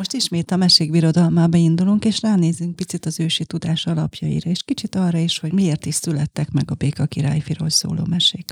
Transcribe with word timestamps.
Most 0.00 0.12
ismét 0.12 0.50
a 0.50 0.56
mesék 0.56 0.90
birodalmába 0.90 1.56
indulunk, 1.56 2.04
és 2.04 2.20
ránézünk 2.20 2.76
picit 2.76 3.06
az 3.06 3.20
ősi 3.20 3.44
tudás 3.44 3.86
alapjaira, 3.86 4.50
és 4.50 4.62
kicsit 4.62 4.94
arra 4.94 5.18
is, 5.18 5.38
hogy 5.38 5.52
miért 5.52 5.86
is 5.86 5.94
születtek 5.94 6.50
meg 6.50 6.70
a 6.70 6.74
Béka 6.74 7.06
királyfiról 7.06 7.70
szóló 7.70 8.04
mesék. 8.08 8.50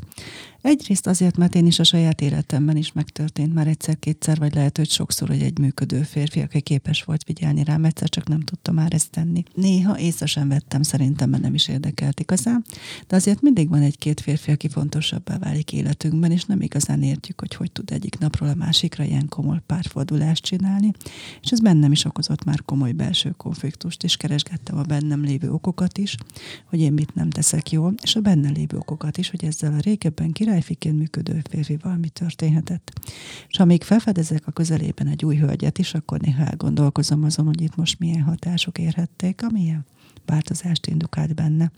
Egyrészt 0.61 1.06
azért, 1.06 1.37
mert 1.37 1.55
én 1.55 1.66
is 1.66 1.79
a 1.79 1.84
saját 1.84 2.20
életemben 2.20 2.77
is 2.77 2.92
megtörtént 2.92 3.55
már 3.55 3.66
egyszer-kétszer, 3.66 4.39
vagy 4.39 4.55
lehet, 4.55 4.77
hogy 4.77 4.91
sokszor, 4.91 5.29
hogy 5.29 5.42
egy 5.42 5.59
működő 5.59 6.03
férfi, 6.03 6.41
aki 6.41 6.61
képes 6.61 7.03
volt 7.03 7.23
figyelni 7.25 7.65
rám, 7.65 7.84
egyszer 7.84 8.09
csak 8.09 8.28
nem 8.28 8.41
tudta 8.41 8.73
már 8.73 8.92
ezt 8.92 9.11
tenni. 9.11 9.42
Néha 9.55 9.98
észre 9.98 10.27
sem 10.27 10.48
vettem, 10.48 10.83
szerintem 10.83 11.30
mert 11.30 11.42
nem 11.42 11.55
is 11.55 11.69
érdekelt 11.69 12.20
igazán, 12.20 12.65
de 13.06 13.17
azért 13.17 13.42
mindig 13.42 13.69
van 13.69 13.83
egy-két 13.83 14.20
férfi, 14.20 14.51
aki 14.51 14.69
fontosabbá 14.69 15.39
válik 15.39 15.73
életünkben, 15.73 16.30
és 16.30 16.45
nem 16.45 16.61
igazán 16.61 17.03
értjük, 17.03 17.41
hogy 17.41 17.55
hogy 17.55 17.73
tud 17.73 17.91
egyik 17.91 18.19
napról 18.19 18.48
a 18.48 18.55
másikra 18.55 19.05
ilyen 19.05 19.28
komoly 19.28 19.61
párfordulást 19.67 20.45
csinálni, 20.45 20.92
és 21.42 21.51
ez 21.51 21.60
bennem 21.60 21.92
is 21.92 22.05
okozott 22.05 22.45
már 22.45 22.62
komoly 22.65 22.92
belső 22.92 23.34
konfliktust, 23.37 24.05
és 24.05 24.16
keresgettem 24.16 24.78
a 24.78 24.83
bennem 24.83 25.23
lévő 25.23 25.52
okokat 25.52 25.98
is, 25.98 26.16
hogy 26.64 26.80
én 26.80 26.92
mit 26.92 27.14
nem 27.14 27.30
teszek 27.30 27.70
jól, 27.70 27.95
és 28.03 28.17
a 28.17 28.20
benne 28.20 28.50
lévő 28.50 28.77
okokat 28.77 29.19
is, 29.19 29.30
hogy 29.30 29.45
ezzel 29.45 29.72
a 29.72 29.80
régebben 29.80 30.33
királyfiként 30.33 30.98
működő 30.98 31.42
férfival 31.50 31.97
mi 31.97 32.08
történhetett. 32.08 32.92
És 33.48 33.58
amíg 33.58 33.83
felfedezek 33.83 34.47
a 34.47 34.50
közelében 34.50 35.06
egy 35.06 35.25
új 35.25 35.36
hölgyet 35.36 35.78
is, 35.78 35.95
akkor 35.95 36.20
néha 36.20 36.45
elgondolkozom 36.45 37.25
azon, 37.25 37.47
hogy 37.47 37.61
itt 37.61 37.77
most 37.77 37.98
milyen 37.98 38.23
hatások 38.23 38.78
érhették, 38.78 39.42
amilyen 39.42 39.86
változást 40.27 40.87
indukált 40.87 41.34
benne. 41.34 41.70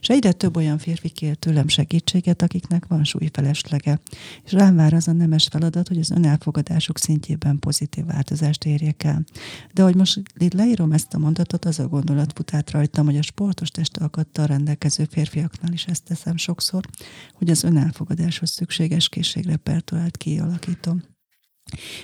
És 0.00 0.08
egyre 0.08 0.32
több 0.32 0.56
olyan 0.56 0.78
férfi 0.78 1.08
kér 1.08 1.36
tőlem 1.36 1.68
segítséget, 1.68 2.42
akiknek 2.42 2.86
van 2.86 3.04
súlyfeleslege. 3.04 4.00
És 4.44 4.52
rám 4.52 4.76
vár 4.76 4.92
az 4.92 5.08
a 5.08 5.12
nemes 5.12 5.48
feladat, 5.50 5.88
hogy 5.88 5.98
az 5.98 6.10
önelfogadásuk 6.10 6.98
szintjében 6.98 7.58
pozitív 7.58 8.04
változást 8.04 8.64
érjek 8.64 9.04
el. 9.04 9.24
De 9.72 9.82
hogy 9.82 9.94
most 9.94 10.22
leírom 10.48 10.92
ezt 10.92 11.14
a 11.14 11.18
mondatot, 11.18 11.64
az 11.64 11.78
a 11.78 11.88
gondolat 11.88 12.32
fut 12.34 12.54
át 12.54 12.70
rajtam, 12.70 13.04
hogy 13.04 13.16
a 13.16 13.22
sportos 13.22 13.70
testalkattal 13.70 14.46
rendelkező 14.46 15.06
férfiaknál 15.10 15.72
is 15.72 15.84
ezt 15.84 16.04
teszem 16.04 16.36
sokszor, 16.36 16.84
hogy 17.32 17.50
az 17.50 17.64
önelfogadáshoz 17.64 18.50
szükséges 18.50 19.08
készségrepertoárt 19.08 20.16
kialakítom. 20.16 21.02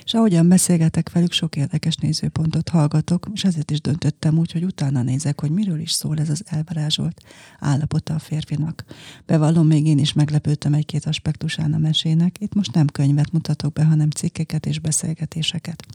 És 0.03 0.13
ahogyan 0.13 0.47
beszélgetek 0.47 1.11
velük, 1.11 1.31
sok 1.31 1.55
érdekes 1.55 1.95
nézőpontot 1.95 2.69
hallgatok, 2.69 3.27
és 3.33 3.43
ezért 3.43 3.71
is 3.71 3.81
döntöttem 3.81 4.37
úgy, 4.37 4.51
hogy 4.51 4.63
utána 4.63 5.01
nézek, 5.01 5.39
hogy 5.39 5.51
miről 5.51 5.79
is 5.79 5.91
szól 5.91 6.17
ez 6.17 6.29
az 6.29 6.43
elvarázsolt 6.45 7.21
állapota 7.59 8.13
a 8.13 8.19
férfinak. 8.19 8.85
Bevallom, 9.25 9.67
még 9.67 9.87
én 9.87 9.97
is 9.97 10.13
meglepődtem 10.13 10.73
egy-két 10.73 11.05
aspektusán 11.05 11.73
a 11.73 11.77
mesének. 11.77 12.35
Itt 12.39 12.53
most 12.53 12.73
nem 12.73 12.87
könyvet 12.87 13.31
mutatok 13.31 13.73
be, 13.73 13.85
hanem 13.85 14.09
cikkeket 14.09 14.65
és 14.65 14.79
beszélgetéseket. 14.79 15.85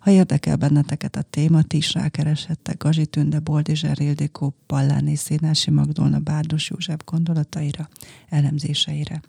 Ha 0.00 0.10
érdekel 0.10 0.56
benneteket 0.56 1.16
a 1.16 1.22
téma, 1.22 1.62
ti 1.62 1.76
is 1.76 1.92
rákereshettek 1.92 2.82
Gazsi 2.82 3.06
Tünde, 3.06 3.38
Boldizser, 3.38 4.00
Ildikó, 4.00 4.54
Palláné, 4.66 5.14
Szénási 5.14 5.70
Magdolna, 5.70 6.18
Bárdos 6.18 6.70
József 6.70 7.00
gondolataira, 7.04 7.88
elemzéseire. 8.28 9.22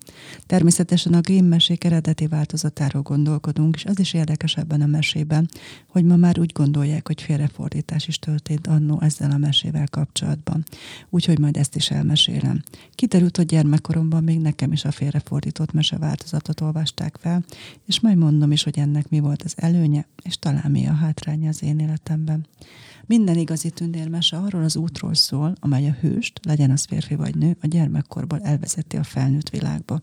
Természetesen 0.46 1.14
a 1.14 1.20
Grimm 1.20 1.44
mesék 1.44 1.84
eredeti 1.84 2.26
változatáról 2.26 3.02
gondolkodunk, 3.02 3.76
és 3.76 3.84
az 3.86 3.98
is 3.98 4.12
érdekes 4.14 4.56
ebben 4.56 4.80
a 4.80 4.86
mesében, 4.86 5.48
hogy 5.88 6.04
ma 6.04 6.16
már 6.16 6.38
úgy 6.38 6.52
gondolják, 6.52 7.06
hogy 7.06 7.22
félrefordítás 7.22 8.08
is 8.08 8.18
történt 8.18 8.66
annó 8.66 9.00
ezzel 9.00 9.30
a 9.30 9.36
mesével 9.36 9.88
kapcsolatban. 9.88 10.64
Úgyhogy 11.10 11.38
majd 11.38 11.56
ezt 11.56 11.76
is 11.76 11.90
elmesélem. 11.90 12.62
Kiterült, 12.94 13.36
hogy 13.36 13.46
gyermekkoromban 13.46 14.24
még 14.24 14.40
nekem 14.40 14.72
is 14.72 14.84
a 14.84 14.90
félrefordított 14.90 15.72
mese 15.72 15.98
változatot 15.98 16.60
olvasták 16.60 17.16
fel, 17.20 17.44
és 17.86 18.00
majd 18.00 18.16
mondom 18.16 18.52
is, 18.52 18.62
hogy 18.62 18.78
ennek 18.78 19.08
mi 19.08 19.20
volt 19.20 19.42
az 19.42 19.54
előnye, 19.56 20.06
és 20.22 20.38
talán 20.38 20.70
mi 20.70 20.86
a 20.86 20.92
hátránya 20.92 21.48
az 21.48 21.62
én 21.62 21.78
életemben. 21.78 22.46
Minden 23.06 23.36
igazi 23.36 23.70
tündérmese 23.70 24.36
arról 24.36 24.62
az 24.62 24.76
útról 24.76 25.14
szól, 25.14 25.54
amely 25.60 25.88
a 25.88 25.96
hőst, 26.00 26.40
legyen 26.42 26.70
az 26.70 26.84
férfi 26.84 27.14
vagy 27.14 27.34
nő, 27.34 27.56
a 27.62 27.66
gyermekkorból 27.66 28.40
elvezeti 28.40 28.96
a 28.96 29.02
felnőtt 29.02 29.48
világba. 29.48 30.00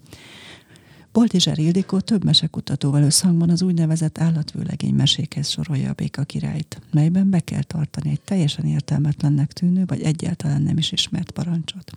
Boltizsár 1.14 1.60
Ildikó 1.60 2.00
több 2.00 2.24
mesekutatóval 2.24 3.04
összhangban 3.04 3.50
az 3.50 3.62
úgynevezett 3.62 4.18
állatvőlegény 4.18 4.94
mesékhez 4.94 5.50
sorolja 5.50 5.90
a 5.90 5.94
béka 5.94 6.24
királyt, 6.24 6.82
melyben 6.92 7.30
be 7.30 7.40
kell 7.40 7.64
tartani 7.64 8.10
egy 8.10 8.22
teljesen 8.22 8.66
értelmetlennek 8.66 9.52
tűnő, 9.52 9.84
vagy 9.86 10.02
egyáltalán 10.02 10.62
nem 10.62 10.78
is 10.78 10.92
ismert 10.92 11.32
parancsot. 11.32 11.92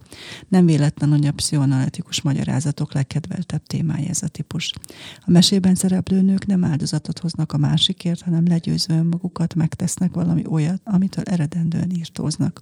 Nem 0.49 0.66
véletlen, 0.66 1.10
hogy 1.10 1.27
a 1.27 1.32
pszichoanalitikus 1.32 2.22
magyarázatok 2.22 2.94
legkedveltebb 2.94 3.62
témája 3.66 4.09
ez 4.09 4.22
a 4.22 4.28
típus. 4.28 4.72
A 5.21 5.31
mesében 5.31 5.75
szereplő 5.75 6.21
nők 6.21 6.47
nem 6.47 6.65
áldozatot 6.65 7.19
hoznak 7.19 7.53
a 7.53 7.59
másikért, 7.59 8.22
hanem 8.22 8.47
legyőzően 8.47 9.06
magukat 9.06 9.54
megtesznek 9.54 10.15
valami 10.15 10.47
olyat, 10.47 10.81
amitől 10.84 11.25
eredendően 11.25 11.91
írtóznak. 11.91 12.60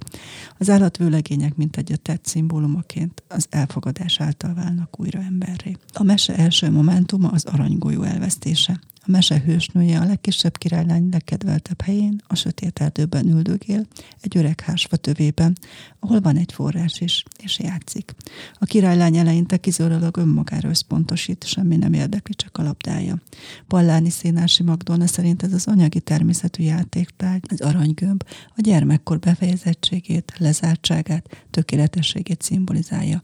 Az 0.59 0.71
állatvőlegények, 0.71 1.57
mint 1.57 1.77
egy 1.77 1.93
a 1.93 1.97
tett 1.97 2.25
szimbólumaként, 2.25 3.23
az 3.29 3.47
elfogadás 3.51 4.21
által 4.21 4.55
válnak 4.55 5.01
újra 5.01 5.21
emberré. 5.21 5.77
A 5.93 6.03
mese 6.03 6.43
első 6.45 6.71
momentuma 6.71 7.29
az 7.29 7.45
aranygolyó 7.45 8.03
elvesztése. 8.03 8.81
A 9.07 9.11
mese 9.11 9.41
hősnője 9.41 9.99
a 9.99 10.05
legkisebb 10.05 10.59
királylány 10.59 11.09
legkedveltebb 11.11 11.81
helyén, 11.81 12.21
a 12.27 12.35
sötét 12.35 12.81
erdőben 12.81 13.29
üldögél, 13.29 13.87
egy 14.21 14.37
öreg 14.37 14.61
hásfa 14.61 14.97
tövében, 14.97 15.57
ahol 15.99 16.21
van 16.21 16.37
egy 16.37 16.53
forrás 16.53 17.01
is, 17.01 17.25
és 17.43 17.59
játszik. 17.59 18.15
A 18.53 18.65
királylány 18.65 19.17
eleinte 19.17 19.57
kizárólag 19.57 20.17
önmagára 20.17 20.69
összpontosít, 20.69 21.47
semmi 21.47 21.77
nem 21.77 21.93
érdekli, 21.93 22.35
csak 22.35 22.59
a 22.59 22.63
labdája. 22.63 23.19
Palláni 23.67 24.11
Szénási 24.11 24.63
Magdolna 24.63 25.07
szerint 25.07 25.43
ez 25.43 25.53
az 25.53 25.67
anyagi 25.67 26.01
természetű 26.01 26.63
játéktárgy, 26.63 27.45
az 27.49 27.61
aranygömb, 27.61 28.23
a 28.49 28.61
gyermekkor 28.61 29.19
befejezettségét, 29.19 30.33
lezártságát, 30.39 31.47
tökéletességét 31.51 32.43
szimbolizálja. 32.43 33.23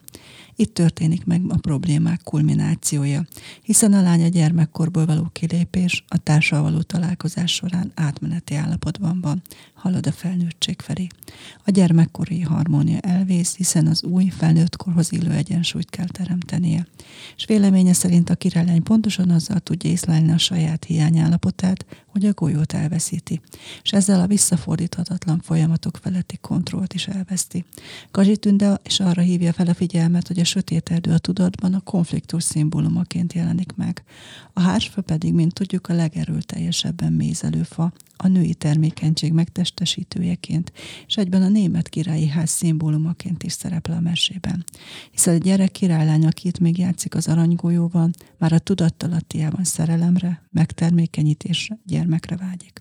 Itt 0.56 0.74
történik 0.74 1.24
meg 1.24 1.42
a 1.48 1.56
problémák 1.56 2.20
kulminációja, 2.24 3.24
hiszen 3.62 3.92
a 3.92 4.02
lány 4.02 4.24
a 4.24 4.28
gyermekkorból 4.28 5.06
való 5.06 5.30
kilépés, 5.70 6.04
a 6.08 6.18
társal 6.18 6.62
való 6.62 6.82
találkozás 6.82 7.52
során 7.54 7.92
átmeneti 7.94 8.54
állapotban 8.54 9.20
van, 9.20 9.42
halad 9.74 10.06
a 10.06 10.12
felnőttség 10.12 10.80
felé. 10.80 11.06
A 11.64 11.70
gyermekkori 11.70 12.40
harmónia 12.40 12.98
elvész, 12.98 13.56
hiszen 13.56 13.86
az 13.86 14.04
új 14.04 14.28
felnőttkorhoz 14.28 15.12
illő 15.12 15.30
egyensúlyt 15.30 15.90
kell 15.90 16.06
teremtenie. 16.06 16.86
És 17.36 17.44
véleménye 17.44 17.92
szerint 17.92 18.30
a 18.30 18.34
királylány 18.34 18.82
pontosan 18.82 19.30
azzal 19.30 19.58
tudja 19.58 19.90
észlelni 19.90 20.32
a 20.32 20.38
saját 20.38 20.84
hiányállapotát, 20.84 21.84
hogy 22.06 22.26
a 22.26 22.32
golyót 22.32 22.72
elveszíti, 22.72 23.40
és 23.82 23.90
ezzel 23.90 24.20
a 24.20 24.26
visszafordíthatatlan 24.26 25.40
folyamatok 25.40 25.98
feletti 26.02 26.36
kontrollt 26.40 26.94
is 26.94 27.06
elveszti. 27.06 27.64
Gazsi 28.10 28.36
Tünde 28.36 28.80
és 28.82 29.00
arra 29.00 29.22
hívja 29.22 29.52
fel 29.52 29.66
a 29.66 29.74
figyelmet, 29.74 30.26
hogy 30.26 30.38
a 30.38 30.44
sötét 30.44 30.90
erdő 30.90 31.12
a 31.12 31.18
tudatban 31.18 31.74
a 31.74 31.80
konfliktus 31.80 32.42
szimbólumaként 32.42 33.32
jelenik 33.32 33.72
meg. 33.76 34.04
A 34.52 34.60
hársfa 34.60 35.02
pedig, 35.02 35.32
mint 35.34 35.54
tudjuk, 35.60 35.88
a 35.88 35.94
legerőteljesebben 35.94 37.12
mézelő 37.12 37.62
fa, 37.62 37.92
a 38.16 38.28
női 38.28 38.54
termékenység 38.54 39.32
megtestesítőjeként, 39.32 40.72
és 41.06 41.16
egyben 41.16 41.42
a 41.42 41.48
német 41.48 41.88
királyi 41.88 42.26
ház 42.26 42.50
szimbólumaként 42.50 43.42
is 43.42 43.52
szerepel 43.52 43.96
a 43.96 44.00
mesében. 44.00 44.64
Hiszen 45.10 45.34
a 45.34 45.38
gyerek 45.38 45.70
királylány, 45.70 46.26
aki 46.26 46.48
itt 46.48 46.58
még 46.58 46.78
játszik 46.78 47.14
az 47.14 47.28
aranygolyóval, 47.28 48.10
már 48.38 48.52
a 48.52 48.58
tudattalattiában 48.58 49.64
szerelemre, 49.64 50.42
megtermékenyítésre, 50.50 51.78
gyermekre 51.84 52.36
vágyik. 52.36 52.80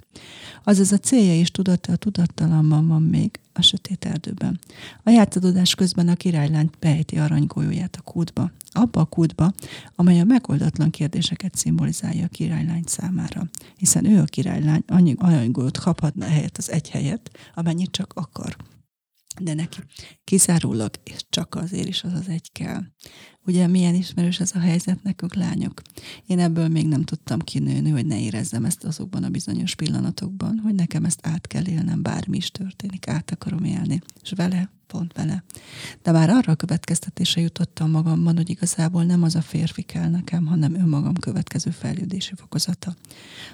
Azaz 0.63 0.91
a 0.91 0.97
célja 0.97 1.33
és 1.33 1.51
tudata 1.51 1.91
a 1.91 1.95
tudattalamban 1.95 2.87
van 2.87 3.01
még, 3.01 3.39
a 3.59 3.61
sötét 3.61 4.05
erdőben. 4.05 4.59
A 5.03 5.09
játszadozás 5.09 5.75
közben 5.75 6.07
a 6.07 6.15
királylány 6.15 6.69
beejti 6.79 7.17
aranygolyóját 7.17 7.95
a 7.95 8.01
kútba, 8.01 8.51
abba 8.71 9.01
a 9.01 9.05
kútba, 9.05 9.53
amely 9.95 10.19
a 10.19 10.23
megoldatlan 10.23 10.89
kérdéseket 10.89 11.55
szimbolizálja 11.55 12.25
a 12.25 12.27
királylány 12.27 12.83
számára, 12.85 13.49
hiszen 13.77 14.05
ő 14.05 14.19
a 14.19 14.25
királylány 14.25 14.83
annyi 14.87 15.15
aranygolyót 15.17 15.77
kaphatna 15.77 16.25
helyett 16.25 16.57
az 16.57 16.71
egy 16.71 16.89
helyet, 16.89 17.31
amennyit 17.53 17.91
csak 17.91 18.13
akar 18.13 18.55
de 19.39 19.53
neki 19.53 19.79
kizárólag 20.23 20.91
és 21.03 21.25
csak 21.29 21.55
azért 21.55 21.87
is 21.87 22.03
az 22.03 22.13
az 22.13 22.27
egy 22.27 22.51
kell. 22.51 22.81
Ugye 23.45 23.67
milyen 23.67 23.95
ismerős 23.95 24.39
ez 24.39 24.51
a 24.55 24.59
helyzet 24.59 25.03
nekünk, 25.03 25.35
lányok? 25.35 25.81
Én 26.25 26.39
ebből 26.39 26.67
még 26.67 26.87
nem 26.87 27.03
tudtam 27.03 27.39
kinőni, 27.39 27.89
hogy 27.89 28.05
ne 28.05 28.19
érezzem 28.19 28.65
ezt 28.65 28.83
azokban 28.83 29.23
a 29.23 29.29
bizonyos 29.29 29.75
pillanatokban, 29.75 30.59
hogy 30.63 30.75
nekem 30.75 31.05
ezt 31.05 31.27
át 31.27 31.47
kell 31.47 31.67
élnem, 31.67 32.01
bármi 32.01 32.37
is 32.37 32.51
történik, 32.51 33.07
át 33.07 33.31
akarom 33.31 33.63
élni. 33.63 34.01
És 34.21 34.31
vele 34.35 34.69
pont 34.91 35.13
vele. 35.13 35.43
De 36.03 36.11
már 36.11 36.29
arra 36.29 36.51
a 36.51 36.55
következtetése 36.55 37.41
jutottam 37.41 37.91
magamban, 37.91 38.35
hogy 38.35 38.49
igazából 38.49 39.03
nem 39.03 39.23
az 39.23 39.35
a 39.35 39.41
férfi 39.41 39.81
kell 39.81 40.09
nekem, 40.09 40.45
hanem 40.45 40.75
önmagam 40.75 41.13
következő 41.13 41.71
fejlődési 41.71 42.33
fokozata. 42.35 42.95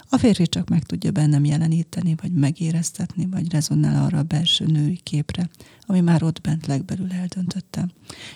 A 0.10 0.18
férfi 0.18 0.48
csak 0.48 0.70
meg 0.70 0.84
tudja 0.84 1.12
bennem 1.12 1.46
jeleníteni, 1.46 2.16
vagy 2.22 2.32
megéreztetni, 2.32 3.28
vagy 3.32 3.52
rezonál 3.52 4.04
arra 4.04 4.18
a 4.18 4.24
belső 4.24 4.66
női 4.66 5.00
képre, 5.04 5.50
ami 5.86 6.02
már 6.02 6.24
ott 6.24 6.42
bent 6.42 6.66
legbelül 6.68 7.12
eldöntöttem. 7.12 7.92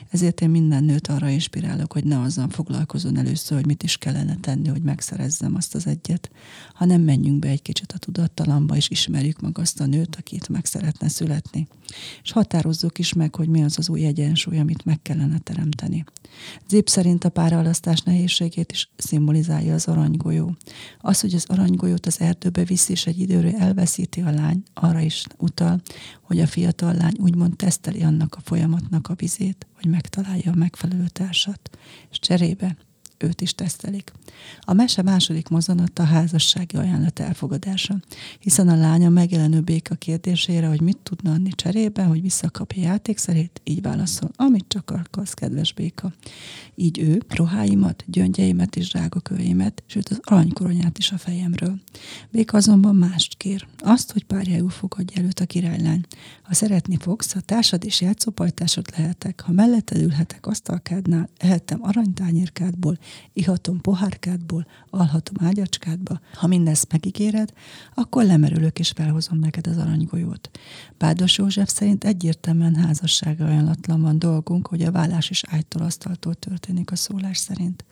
Ezért 0.09 0.41
én 0.41 0.49
minden 0.49 0.83
nőt 0.83 1.07
arra 1.07 1.29
inspirálok, 1.39 1.93
hogy 1.93 2.03
ne 2.03 2.19
azzal 2.19 2.49
foglalkozon 2.49 3.17
először, 3.17 3.57
hogy 3.57 3.65
mit 3.65 3.83
is 3.83 3.97
kellene 3.97 4.35
tenni, 4.41 4.67
hogy 4.67 4.81
megszerezzem 4.81 5.55
azt 5.55 5.75
az 5.75 5.87
egyet, 5.87 6.31
hanem 6.73 7.01
menjünk 7.01 7.39
be 7.39 7.47
egy 7.47 7.61
kicsit 7.61 7.91
a 7.91 7.97
tudattalamba, 7.97 8.75
és 8.75 8.89
ismerjük 8.89 9.41
meg 9.41 9.57
azt 9.57 9.79
a 9.79 9.85
nőt, 9.85 10.15
akit 10.15 10.49
meg 10.49 10.65
szeretne 10.65 11.07
születni. 11.07 11.67
És 12.23 12.31
határozzuk 12.31 12.99
is 12.99 13.13
meg, 13.13 13.35
hogy 13.35 13.47
mi 13.47 13.63
az 13.63 13.77
az 13.77 13.89
új 13.89 14.05
egyensúly, 14.05 14.59
amit 14.59 14.85
meg 14.85 15.01
kellene 15.01 15.39
teremteni. 15.39 16.03
Zip 16.67 16.89
szerint 16.89 17.23
a 17.23 17.29
párválasztás 17.29 18.01
nehézségét 18.01 18.71
is 18.71 18.89
szimbolizálja 18.97 19.73
az 19.73 19.87
aranygolyó. 19.87 20.55
Az, 21.01 21.19
hogy 21.19 21.33
az 21.33 21.45
aranygolyót 21.47 22.05
az 22.05 22.19
erdőbe 22.19 22.63
viszi, 22.63 22.91
és 22.91 23.05
egy 23.05 23.19
időre 23.19 23.57
elveszíti 23.57 24.21
a 24.21 24.31
lány, 24.31 24.63
arra 24.73 24.99
is 24.99 25.25
utal, 25.37 25.81
hogy 26.21 26.39
a 26.39 26.47
fiatal 26.47 26.93
lány 26.93 27.15
úgymond 27.19 27.55
teszteli 27.55 28.03
annak 28.03 28.35
a 28.35 28.41
folyamatnak 28.43 29.07
a 29.07 29.15
vizét, 29.15 29.67
hogy 29.81 29.89
megtalálja 29.89 30.51
a 30.51 30.55
megfelelő 30.55 31.07
társat, 31.07 31.77
és 32.09 32.19
cserébe 32.19 32.75
őt 33.23 33.41
is 33.41 33.55
tesztelik. 33.55 34.11
A 34.61 34.73
mese 34.73 35.01
második 35.01 35.47
mozzanata 35.47 36.03
a 36.03 36.05
házassági 36.05 36.77
ajánlat 36.77 37.19
elfogadása, 37.19 37.99
hiszen 38.39 38.67
a 38.69 38.75
lánya 38.75 39.09
megjelenő 39.09 39.61
béka 39.61 39.95
kérdésére, 39.95 40.67
hogy 40.67 40.81
mit 40.81 40.97
tudna 40.97 41.31
adni 41.31 41.49
cserébe, 41.49 42.03
hogy 42.03 42.21
visszakapja 42.21 42.81
játékszerét, 42.81 43.61
így 43.63 43.81
válaszol, 43.81 44.31
amit 44.35 44.65
csak 44.67 44.91
akarsz, 44.91 45.33
kedves 45.33 45.73
béka. 45.73 46.13
Így 46.75 46.99
ő 46.99 47.21
ruháimat, 47.29 48.03
gyöngyeimet 48.07 48.75
és 48.75 48.89
drágakőjémet, 48.89 49.83
sőt 49.85 50.09
az 50.09 50.19
aranykoronyát 50.23 50.97
is 50.97 51.11
a 51.11 51.17
fejemről. 51.17 51.79
Béka 52.31 52.57
azonban 52.57 52.95
mást 52.95 53.37
kér. 53.37 53.67
Azt, 53.77 54.11
hogy 54.11 54.23
párjául 54.23 54.69
fogadja 54.69 55.21
előtt 55.21 55.39
a 55.39 55.45
királylány. 55.45 56.05
Ha 56.43 56.53
szeretni 56.53 56.97
fogsz, 56.97 57.35
a 57.35 57.41
társad 57.41 57.83
és 57.85 58.01
játszópajtásod 58.01 58.85
lehetek, 58.97 59.41
ha 59.41 59.51
melletted 59.51 60.01
ülhetek 60.01 60.47
asztalkádnál, 60.47 61.29
ehettem 61.37 61.79
aranytányérkádból, 61.81 62.97
ihatom 63.33 63.81
pohárkádból, 63.81 64.65
alhatom 64.89 65.47
ágyacskádba. 65.47 66.19
Ha 66.33 66.47
mindezt 66.47 66.91
megígéred, 66.91 67.53
akkor 67.93 68.23
lemerülök 68.23 68.79
és 68.79 68.89
felhozom 68.89 69.39
neked 69.39 69.67
az 69.67 69.77
aranygolyót. 69.77 70.49
Bádos 70.97 71.37
József 71.37 71.69
szerint 71.71 72.03
egyértelműen 72.03 72.75
házassága 72.75 73.45
ajánlatlan 73.45 74.01
van 74.01 74.19
dolgunk, 74.19 74.67
hogy 74.67 74.81
a 74.81 74.91
vállás 74.91 75.29
is 75.29 75.43
ágytól 75.47 75.81
asztaltól 75.81 76.33
történik 76.33 76.91
a 76.91 76.95
szólás 76.95 77.37
szerint. 77.37 77.85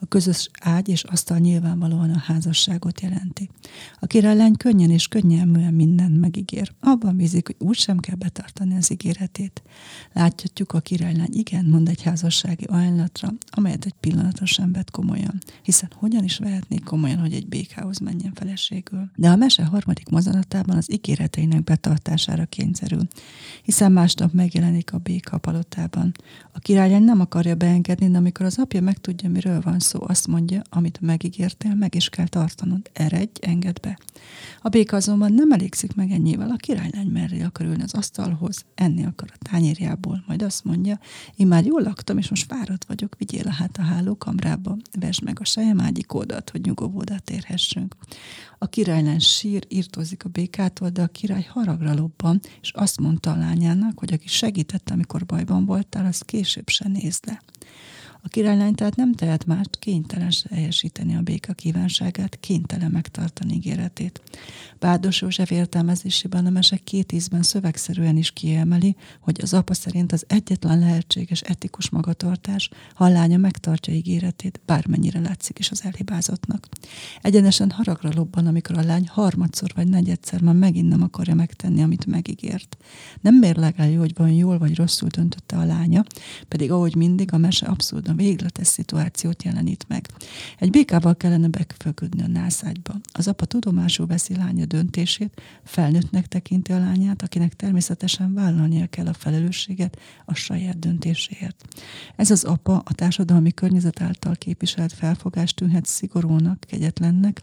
A 0.00 0.06
közös 0.06 0.48
ágy 0.60 0.88
és 0.88 1.02
asztal 1.02 1.38
nyilvánvalóan 1.38 2.10
a 2.10 2.18
házasságot 2.18 3.00
jelenti. 3.00 3.50
A 4.00 4.06
királylány 4.06 4.56
könnyen 4.56 4.90
és 4.90 5.08
könnyelműen 5.08 5.74
mindent 5.74 6.20
megígér. 6.20 6.72
Abban 6.80 7.16
bízik, 7.16 7.46
hogy 7.46 7.56
úgy 7.58 7.76
sem 7.76 7.98
kell 7.98 8.16
betartani 8.16 8.76
az 8.76 8.90
ígéretét. 8.90 9.62
Láthatjuk, 10.12 10.72
a 10.72 10.80
királylány 10.80 11.32
igen 11.32 11.64
mond 11.64 11.88
egy 11.88 12.02
házassági 12.02 12.64
ajánlatra, 12.64 13.28
amelyet 13.50 13.84
egy 13.84 13.94
pillanatosan 14.00 14.63
sem 14.64 14.72
vett 14.72 14.90
komolyan, 14.90 15.38
hiszen 15.62 15.90
hogyan 15.94 16.24
is 16.24 16.38
vehetnék 16.38 16.84
komolyan, 16.84 17.18
hogy 17.18 17.32
egy 17.32 17.46
békához 17.46 17.98
menjen 17.98 18.32
feleségül. 18.34 19.10
De 19.16 19.28
a 19.28 19.36
mese 19.36 19.64
harmadik 19.64 20.08
mozanatában 20.08 20.76
az 20.76 20.92
ígéreteinek 20.92 21.64
betartására 21.64 22.44
kényszerül, 22.44 23.08
hiszen 23.62 23.92
másnap 23.92 24.32
megjelenik 24.32 24.92
a 24.92 24.98
béka 24.98 25.38
palotában. 25.38 26.12
A 26.52 26.58
királylány 26.58 27.02
nem 27.02 27.20
akarja 27.20 27.54
beengedni, 27.54 28.10
de 28.10 28.16
amikor 28.16 28.46
az 28.46 28.58
apja 28.58 28.80
megtudja, 28.80 29.30
miről 29.30 29.60
van 29.60 29.78
szó, 29.78 30.00
azt 30.06 30.26
mondja, 30.26 30.62
amit 30.70 31.00
megígértél, 31.00 31.74
meg 31.74 31.94
is 31.94 32.08
kell 32.08 32.28
tartanod. 32.28 32.90
Eredj, 32.92 33.40
engedd 33.40 33.78
be. 33.82 33.98
A 34.62 34.68
béka 34.68 34.96
azonban 34.96 35.32
nem 35.32 35.52
elégszik 35.52 35.94
meg 35.94 36.10
ennyivel, 36.10 36.50
a 36.50 36.56
királylány 36.56 37.06
merri 37.06 37.40
akar 37.40 37.66
ülni 37.66 37.82
az 37.82 37.94
asztalhoz, 37.94 38.64
enni 38.74 39.04
akar 39.04 39.28
a 39.32 39.48
tányérjából, 39.50 40.24
majd 40.26 40.42
azt 40.42 40.64
mondja, 40.64 40.98
én 41.36 41.46
már 41.46 41.64
jól 41.64 41.82
laktam, 41.82 42.18
és 42.18 42.28
most 42.28 42.46
fáradt 42.52 42.84
vagyok, 42.84 43.14
vigyél 43.18 43.46
a 43.46 43.52
hát 43.52 43.78
a 43.78 43.82
hálókamrába, 43.82 44.53
szobába, 44.54 44.76
vesd 45.00 45.22
meg 45.22 45.40
a 45.40 45.44
sajámágyikódat, 45.44 46.50
hogy 46.50 46.60
nyugovódat 46.60 47.30
érhessünk. 47.30 47.96
A 48.58 48.66
királylány 48.66 49.18
sír, 49.18 49.66
írtózik 49.68 50.24
a 50.24 50.28
békától, 50.28 50.88
de 50.88 51.02
a 51.02 51.06
király 51.06 51.46
haragra 51.48 51.94
lobban, 51.94 52.40
és 52.60 52.72
azt 52.72 53.00
mondta 53.00 53.30
a 53.32 53.36
lányának, 53.36 53.98
hogy 53.98 54.12
aki 54.12 54.28
segítette, 54.28 54.92
amikor 54.92 55.26
bajban 55.26 55.64
voltál, 55.64 56.06
az 56.06 56.20
később 56.20 56.68
se 56.68 56.88
nézd 56.88 57.26
le. 57.26 57.42
A 58.26 58.28
királylány 58.28 58.74
tehát 58.74 58.96
nem 58.96 59.12
tehet 59.12 59.46
más, 59.46 59.66
kénytelen 59.78 60.30
teljesíteni 60.48 61.16
a 61.16 61.20
béka 61.20 61.52
kívánságát, 61.52 62.38
kénytelen 62.40 62.90
megtartani 62.90 63.54
ígéretét. 63.54 64.22
Bádos 64.78 65.20
József 65.20 65.50
értelmezésében 65.50 66.46
a 66.46 66.50
mese 66.50 66.76
két 66.76 67.12
ízben 67.12 67.42
szövegszerűen 67.42 68.16
is 68.16 68.30
kiemeli, 68.30 68.96
hogy 69.20 69.38
az 69.42 69.54
apa 69.54 69.74
szerint 69.74 70.12
az 70.12 70.24
egyetlen 70.28 70.78
lehetséges 70.78 71.40
etikus 71.40 71.90
magatartás, 71.90 72.70
ha 72.94 73.04
a 73.04 73.08
lánya 73.08 73.36
megtartja 73.36 73.94
ígéretét, 73.94 74.60
bármennyire 74.66 75.20
látszik 75.20 75.58
is 75.58 75.70
az 75.70 75.84
elhibázottnak. 75.84 76.68
Egyenesen 77.22 77.70
haragra 77.70 78.10
lobban, 78.14 78.46
amikor 78.46 78.78
a 78.78 78.84
lány 78.84 79.08
harmadszor 79.08 79.72
vagy 79.74 79.88
negyedszer 79.88 80.40
már 80.40 80.54
megint 80.54 80.88
nem 80.88 81.02
akarja 81.02 81.34
megtenni, 81.34 81.82
amit 81.82 82.06
megígért. 82.06 82.76
Nem 83.20 83.34
mérlegelő, 83.34 83.94
hogy 83.96 84.12
van 84.16 84.30
jól 84.30 84.58
vagy 84.58 84.76
rosszul 84.76 85.08
döntötte 85.08 85.56
a 85.56 85.64
lánya, 85.64 86.04
pedig 86.48 86.70
ahogy 86.70 86.94
mindig 86.94 87.32
a 87.32 87.38
mese 87.38 87.66
abszolút 87.66 88.12
végletes 88.16 88.66
szituációt 88.66 89.42
jelenít 89.42 89.84
meg. 89.88 90.08
Egy 90.58 90.70
békával 90.70 91.16
kellene 91.16 91.48
bekföködni 91.48 92.22
a 92.22 92.26
nászágyba. 92.26 92.94
Az 93.12 93.28
apa 93.28 93.44
tudomásul 93.44 94.06
veszi 94.06 94.36
lánya 94.36 94.64
döntését, 94.64 95.42
felnőttnek 95.64 96.26
tekinti 96.26 96.72
a 96.72 96.78
lányát, 96.78 97.22
akinek 97.22 97.54
természetesen 97.54 98.34
vállalnia 98.34 98.86
kell 98.86 99.06
a 99.06 99.12
felelősséget 99.12 99.98
a 100.24 100.34
saját 100.34 100.78
döntéséért. 100.78 101.64
Ez 102.16 102.30
az 102.30 102.44
apa 102.44 102.82
a 102.84 102.94
társadalmi 102.94 103.52
környezet 103.52 104.00
által 104.00 104.34
képviselt 104.34 104.92
felfogás 104.92 105.54
tűnhet 105.54 105.86
szigorúnak, 105.86 106.64
kegyetlennek, 106.68 107.42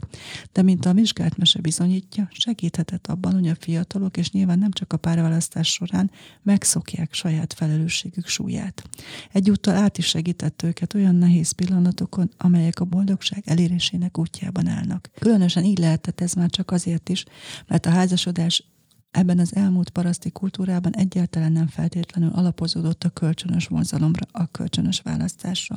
de 0.51 0.61
mint 0.61 0.85
a 0.85 0.93
vizsgált 0.93 1.37
mese 1.37 1.59
bizonyítja, 1.59 2.29
segíthetett 2.31 3.07
abban, 3.07 3.33
hogy 3.33 3.47
a 3.47 3.55
fiatalok, 3.59 4.17
és 4.17 4.31
nyilván 4.31 4.59
nem 4.59 4.71
csak 4.71 4.93
a 4.93 4.97
párválasztás 4.97 5.71
során 5.71 6.11
megszokják 6.41 7.13
saját 7.13 7.53
felelősségük 7.53 8.27
súlyát. 8.27 8.83
Egyúttal 9.31 9.75
át 9.75 9.97
is 9.97 10.05
segített 10.05 10.60
őket 10.63 10.93
olyan 10.93 11.15
nehéz 11.15 11.51
pillanatokon, 11.51 12.31
amelyek 12.37 12.79
a 12.79 12.85
boldogság 12.85 13.43
elérésének 13.45 14.17
útjában 14.17 14.67
állnak. 14.67 15.09
Különösen 15.19 15.63
így 15.63 15.77
lehetett 15.77 16.21
ez 16.21 16.33
már 16.33 16.49
csak 16.49 16.71
azért 16.71 17.09
is, 17.09 17.25
mert 17.67 17.85
a 17.85 17.89
házasodás 17.89 18.63
Ebben 19.11 19.39
az 19.39 19.55
elmúlt 19.55 19.89
paraszti 19.89 20.31
kultúrában 20.31 20.95
egyáltalán 20.95 21.51
nem 21.51 21.67
feltétlenül 21.67 22.29
alapozódott 22.29 23.03
a 23.03 23.09
kölcsönös 23.09 23.67
vonzalomra, 23.67 24.27
a 24.31 24.51
kölcsönös 24.51 24.99
választásra, 24.99 25.75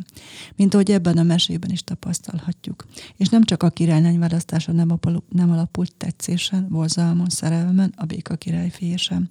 mint 0.57 0.75
ahogy 0.75 0.91
ebben 0.91 1.19
a 1.19 1.23
mesében 1.23 1.71
is 1.71 1.83
tapasztalhatjuk. 1.83 2.87
És 3.17 3.29
nem 3.29 3.43
csak 3.43 3.63
a 3.63 3.71
királylány 3.71 4.19
választása 4.19 4.73
nem, 4.73 4.91
apaló, 4.91 5.25
nem 5.29 5.51
alapult 5.51 5.95
tetszésen, 5.97 6.67
vonzalmon, 6.69 7.29
szerelmen, 7.29 7.93
a 7.97 8.05
béka 8.05 8.37
király 8.37 8.73
sem. 8.97 9.27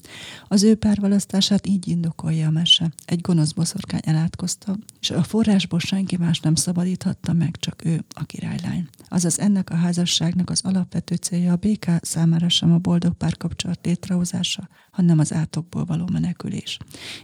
Az 0.48 0.64
ő 0.64 0.76
párválasztását 0.76 1.68
így 1.68 1.88
indokolja 1.88 2.48
a 2.48 2.52
mese. 2.52 2.92
Egy 3.06 3.22
gonosz 3.22 3.52
boszorkány 3.52 4.02
elátkozta, 4.04 4.78
és 5.00 5.12
a 5.12 5.24
forrásból 5.24 5.80
senki 5.80 6.18
más 6.18 6.40
nem 6.40 6.56
szabadíthatta 6.56 7.34
meg, 7.34 7.56
csak 7.60 7.86
ő, 7.86 8.04
a 8.10 8.24
királylány. 8.24 8.88
Azaz 9.08 9.40
ennek 9.40 9.70
a 9.70 9.76
házasságnak 9.76 10.50
az 10.50 10.62
alapvető 10.64 11.16
célja 11.16 11.52
a 11.52 11.56
béka 11.56 12.00
számára 12.02 12.50
sem 12.50 12.72
a 12.72 12.78
boldog 12.78 13.14
párkapcsolat 13.14 13.80
létrehozása, 13.94 14.70
hanem 14.94 15.20
az 15.20 15.34
átokból 15.34 15.86
való 15.86 16.08
menekülés. 16.12 16.78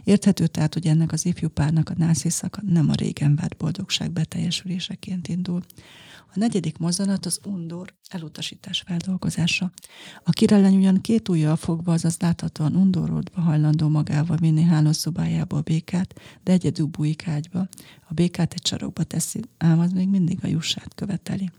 Érthető 0.04 0.46
tehát, 0.46 0.74
hogy 0.74 0.86
ennek 0.86 1.12
az 1.12 1.26
ifjú 1.26 1.48
párnak 1.48 1.88
a 1.88 1.94
nászészaka 1.96 2.60
nem 2.66 2.88
a 2.88 2.94
régen 2.94 3.36
várt 3.36 3.56
boldogság 3.56 4.12
beteljesüléseként 4.12 5.28
indul. 5.28 5.62
A 6.34 6.38
negyedik 6.38 6.78
mozzanat 6.78 7.26
az 7.26 7.40
undor 7.44 7.94
elutasítás 8.08 8.82
feldolgozása. 8.86 9.72
A 10.24 10.30
királylány 10.30 10.76
ugyan 10.76 11.00
két 11.00 11.28
ujjal 11.28 11.56
fogva, 11.56 11.92
azaz 11.92 12.16
láthatóan 12.18 12.76
undorodva 12.76 13.40
hajlandó 13.40 13.88
magával 13.88 14.36
vinni 14.36 14.62
hálószobájába 14.62 15.56
a 15.56 15.60
békát, 15.60 16.20
de 16.44 16.52
egyedül 16.52 16.86
bújik 16.86 17.28
ágyba. 17.28 17.68
A 18.08 18.14
békát 18.14 18.52
egy 18.52 18.66
sarokba 18.66 19.02
teszi, 19.02 19.40
ám 19.58 19.78
az 19.78 19.92
még 19.92 20.08
mindig 20.08 20.38
a 20.42 20.46
jussát 20.46 20.94
követeli. 20.94 21.50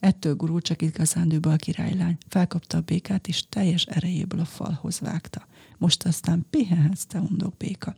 Ettől 0.00 0.34
gurul 0.34 0.60
csak 0.60 0.82
igazán 0.82 1.30
a 1.30 1.56
királylány. 1.56 2.16
Felkapta 2.28 2.78
a 2.78 2.80
békát, 2.80 3.28
és 3.28 3.48
teljes 3.48 3.84
erejéből 3.84 4.40
a 4.40 4.44
falhoz 4.44 5.00
vágta. 5.00 5.46
Most 5.78 6.06
aztán 6.06 6.46
pihenhetsz, 6.50 7.04
te 7.04 7.18
undok 7.18 7.56
béka. 7.56 7.94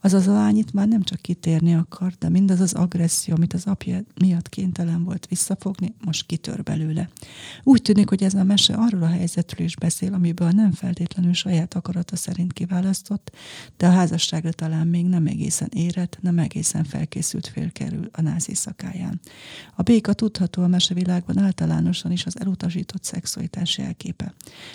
Azaz 0.00 0.26
a 0.26 0.32
lány 0.32 0.56
itt 0.56 0.72
már 0.72 0.88
nem 0.88 1.02
csak 1.02 1.20
kitérni 1.20 1.74
akar, 1.74 2.12
de 2.18 2.28
mindaz 2.28 2.60
az 2.60 2.72
agresszió, 2.72 3.34
amit 3.34 3.52
az 3.52 3.66
apja 3.66 4.00
miatt 4.20 4.48
kénytelen 4.48 5.04
volt 5.04 5.26
visszafogni, 5.26 5.94
most 6.04 6.26
kitör 6.26 6.62
belőle. 6.62 7.08
Úgy 7.62 7.82
tűnik, 7.82 8.08
hogy 8.08 8.22
ez 8.22 8.34
a 8.34 8.44
mese 8.44 8.74
arról 8.74 9.02
a 9.02 9.06
helyzetről 9.06 9.66
is 9.66 9.76
beszél, 9.76 10.14
amiből 10.14 10.50
nem 10.50 10.72
feltétlenül 10.72 11.32
saját 11.32 11.74
akarata 11.74 12.16
szerint 12.16 12.52
kiválasztott, 12.52 13.30
de 13.76 13.86
a 13.86 13.90
házasságra 13.90 14.52
talán 14.52 14.86
még 14.86 15.06
nem 15.06 15.26
egészen 15.26 15.68
érett, 15.72 16.18
nem 16.20 16.38
egészen 16.38 16.84
felkészült 16.84 17.46
fél 17.46 17.72
kerül 17.72 18.08
a 18.12 18.20
názi 18.20 18.54
szakáján. 18.54 19.20
A 19.74 19.82
béka 19.82 20.12
tudható 20.12 20.62
a 20.62 20.66
mesevilágban 20.66 21.38
általánosan 21.38 22.12
is 22.12 22.26
az 22.26 22.40
elutasított 22.40 23.04
szexualitás 23.04 23.78
jelképe. 23.78 24.34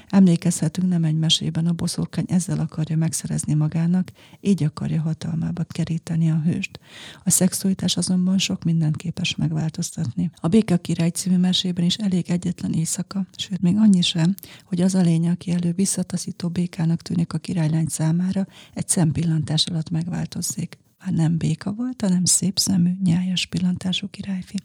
Emlékezhetünk 0.10 0.88
nem 0.88 1.04
egy 1.04 1.18
mesében 1.18 1.66
a 1.66 1.74
boszorkány 1.74 2.26
ezzel 2.42 2.60
akarja 2.60 2.98
megszerezni 2.98 3.54
magának, 3.54 4.12
így 4.40 4.64
akarja 4.64 5.02
hatalmába 5.02 5.64
keríteni 5.64 6.32
a 6.32 6.42
hőst. 6.46 6.80
A 7.24 7.30
szexualitás 7.30 7.98
azonban 7.98 8.38
sok 8.38 8.64
mindent 8.64 8.96
képes 8.98 9.36
megváltoztatni. 9.36 10.32
A 10.36 10.48
Béka 10.48 10.78
király 10.78 11.10
című 11.10 11.38
mesében 11.38 11.86
is 11.86 11.96
elég 11.96 12.30
egyetlen 12.30 12.74
éjszaka, 12.74 13.26
sőt 13.36 13.62
még 13.62 13.76
annyi 13.78 14.02
sem, 14.02 14.36
hogy 14.66 14.82
az 14.82 14.96
a 14.96 15.02
lény, 15.02 15.28
aki 15.30 15.52
elő 15.52 15.72
visszataszító 15.72 16.50
békának 16.50 17.02
tűnik 17.02 17.34
a 17.34 17.38
királylány 17.38 17.88
számára, 17.88 18.48
egy 18.74 18.88
szempillantás 18.88 19.66
alatt 19.66 19.90
megváltozzék 19.90 20.81
már 21.06 21.14
nem 21.14 21.38
béka 21.38 21.72
volt, 21.72 22.02
hanem 22.02 22.26
szép 22.26 22.60
szemű, 22.60 22.92
nyájas 23.04 23.46
pillantású 23.46 24.08
királyfi. 24.10 24.56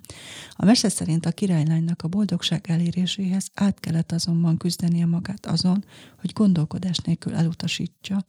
A 0.50 0.64
mese 0.64 0.88
szerint 0.88 1.26
a 1.26 1.32
királylánynak 1.32 2.02
a 2.02 2.08
boldogság 2.08 2.64
eléréséhez 2.68 3.50
át 3.54 3.80
kellett 3.80 4.12
azonban 4.12 4.56
küzdenie 4.56 5.06
magát 5.06 5.46
azon, 5.46 5.84
hogy 6.20 6.32
gondolkodás 6.32 6.96
nélkül 6.96 7.34
elutasítsa, 7.34 8.24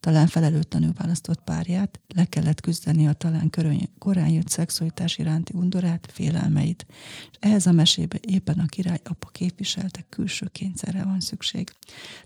talán 0.00 0.26
felelőtlenül 0.26 0.92
választott 0.92 1.40
párját, 1.44 2.00
le 2.14 2.24
kellett 2.24 2.60
küzdeni 2.60 3.06
a 3.06 3.12
talán 3.12 3.50
korán 3.98 4.28
jött 4.28 4.48
szexualitás 4.48 5.18
iránti 5.18 5.52
undorát, 5.56 6.08
félelmeit. 6.12 6.86
És 7.30 7.36
ehhez 7.40 7.66
a 7.66 7.72
mesébe 7.72 8.18
éppen 8.20 8.58
a 8.58 8.66
király 8.66 9.00
apa 9.04 9.28
képviselte 9.32 10.04
külső 10.08 10.48
kényszerre 10.52 11.04
van 11.04 11.20
szükség. 11.20 11.70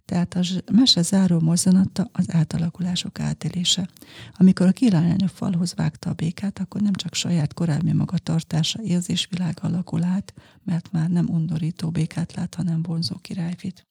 Tehát 0.05 0.35
a 0.35 0.41
mese 0.73 1.03
záró 1.03 1.41
mozzanata 1.41 2.11
az 2.13 2.27
átalakulások 2.29 3.21
átélése. 3.21 3.89
Amikor 4.33 4.67
a 4.67 4.73
királylány 4.73 5.24
a 5.25 5.29
falhoz 5.29 5.75
vágta 5.75 6.11
a 6.11 6.15
békát, 6.15 6.59
akkor 6.59 6.81
nem 6.81 6.93
csak 6.93 7.15
saját 7.15 7.55
korábbi 7.55 7.93
magatartása, 7.93 8.83
érzésvilága 8.83 9.63
alakul 9.63 10.03
át, 10.03 10.35
mert 10.65 10.93
már 10.93 11.09
nem 11.09 11.29
undorító 11.29 11.91
békát 11.91 12.35
lát, 12.35 12.55
hanem 12.55 12.83
vonzó 12.83 13.17
királyfit. 13.17 13.87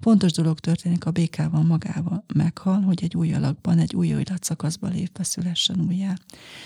Fontos 0.00 0.32
dolog 0.32 0.58
történik 0.58 1.06
a 1.06 1.10
békával 1.10 1.62
magával. 1.62 2.24
Meghal, 2.34 2.80
hogy 2.80 3.02
egy 3.02 3.16
új 3.16 3.32
alakban, 3.32 3.78
egy 3.78 3.94
új 3.94 4.06
életszakaszba 4.06 4.88
lépve 4.88 5.24
szülessen 5.24 5.80
újjá. 5.88 6.14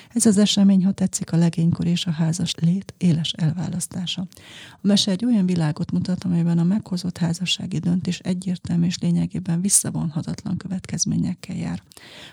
Ez 0.09 0.27
az 0.27 0.39
esemény, 0.39 0.85
ha 0.85 0.93
tetszik, 0.93 1.33
a 1.33 1.37
legénykor 1.37 1.87
és 1.87 2.07
a 2.07 2.11
házas 2.11 2.55
lét 2.55 2.95
éles 2.99 3.33
elválasztása. 3.33 4.27
A 4.73 4.79
mese 4.81 5.11
egy 5.11 5.25
olyan 5.25 5.47
világot 5.47 5.93
mutat, 5.93 6.25
amelyben 6.25 6.59
a 6.59 6.65
meghozott 6.65 7.19
házassági 7.19 7.79
döntés 7.79 8.19
egyértelmű 8.19 8.87
és 8.87 8.99
lényegében 8.99 9.61
visszavonhatatlan 9.61 10.57
következményekkel 10.57 11.57
jár. 11.57 11.83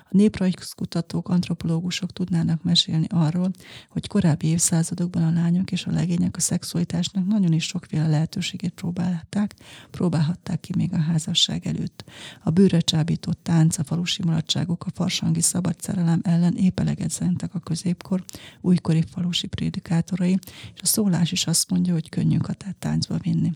A 0.03 0.17
néprajzkutatók, 0.17 1.29
antropológusok 1.29 2.13
tudnának 2.13 2.63
mesélni 2.63 3.07
arról, 3.09 3.51
hogy 3.89 4.07
korábbi 4.07 4.47
évszázadokban 4.47 5.23
a 5.23 5.31
lányok 5.31 5.71
és 5.71 5.85
a 5.85 5.91
legények 5.91 6.35
a 6.37 6.39
szexualitásnak 6.39 7.27
nagyon 7.27 7.53
is 7.53 7.63
sokféle 7.63 8.07
lehetőségét 8.07 8.73
próbálták, 8.73 9.55
próbálhatták 9.91 10.50
találták 10.51 10.59
ki 10.59 10.73
még 10.77 10.93
a 10.93 11.11
házasság 11.11 11.67
előtt. 11.67 12.03
A 12.43 12.49
bőre 12.49 12.79
csábított 12.79 13.39
tánc, 13.43 13.77
a 13.77 13.83
falusi 13.83 14.23
mulatságok, 14.23 14.85
a 14.85 14.91
farsangi 14.93 15.41
szabad 15.41 15.81
szerelem 15.81 16.19
ellen 16.23 16.55
épp 16.55 16.79
eleget 16.79 17.09
szentek 17.09 17.55
a 17.55 17.59
középkor, 17.59 18.23
újkori 18.61 19.03
falusi 19.11 19.47
prédikátorai, 19.47 20.39
és 20.73 20.81
a 20.81 20.85
szólás 20.85 21.31
is 21.31 21.47
azt 21.47 21.69
mondja, 21.69 21.93
hogy 21.93 22.09
könnyű 22.09 22.37
katát 22.37 22.75
táncba 22.75 23.17
vinni. 23.17 23.51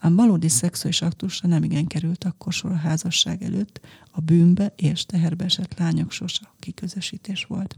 Ám 0.00 0.16
valódi 0.16 0.48
szexuális 0.48 1.02
aktusra 1.02 1.48
nem 1.48 1.62
igen 1.62 1.86
került 1.86 2.24
akkor 2.24 2.52
sor 2.52 2.70
a 2.70 2.74
házasság 2.74 3.42
előtt, 3.42 3.80
a 4.10 4.20
bűnbe 4.20 4.72
és 4.76 5.06
teherbe 5.06 5.44
esett 5.44 5.78
lányok 5.78 6.10
sosa 6.10 6.54
kiközösítés 6.58 7.44
volt. 7.44 7.76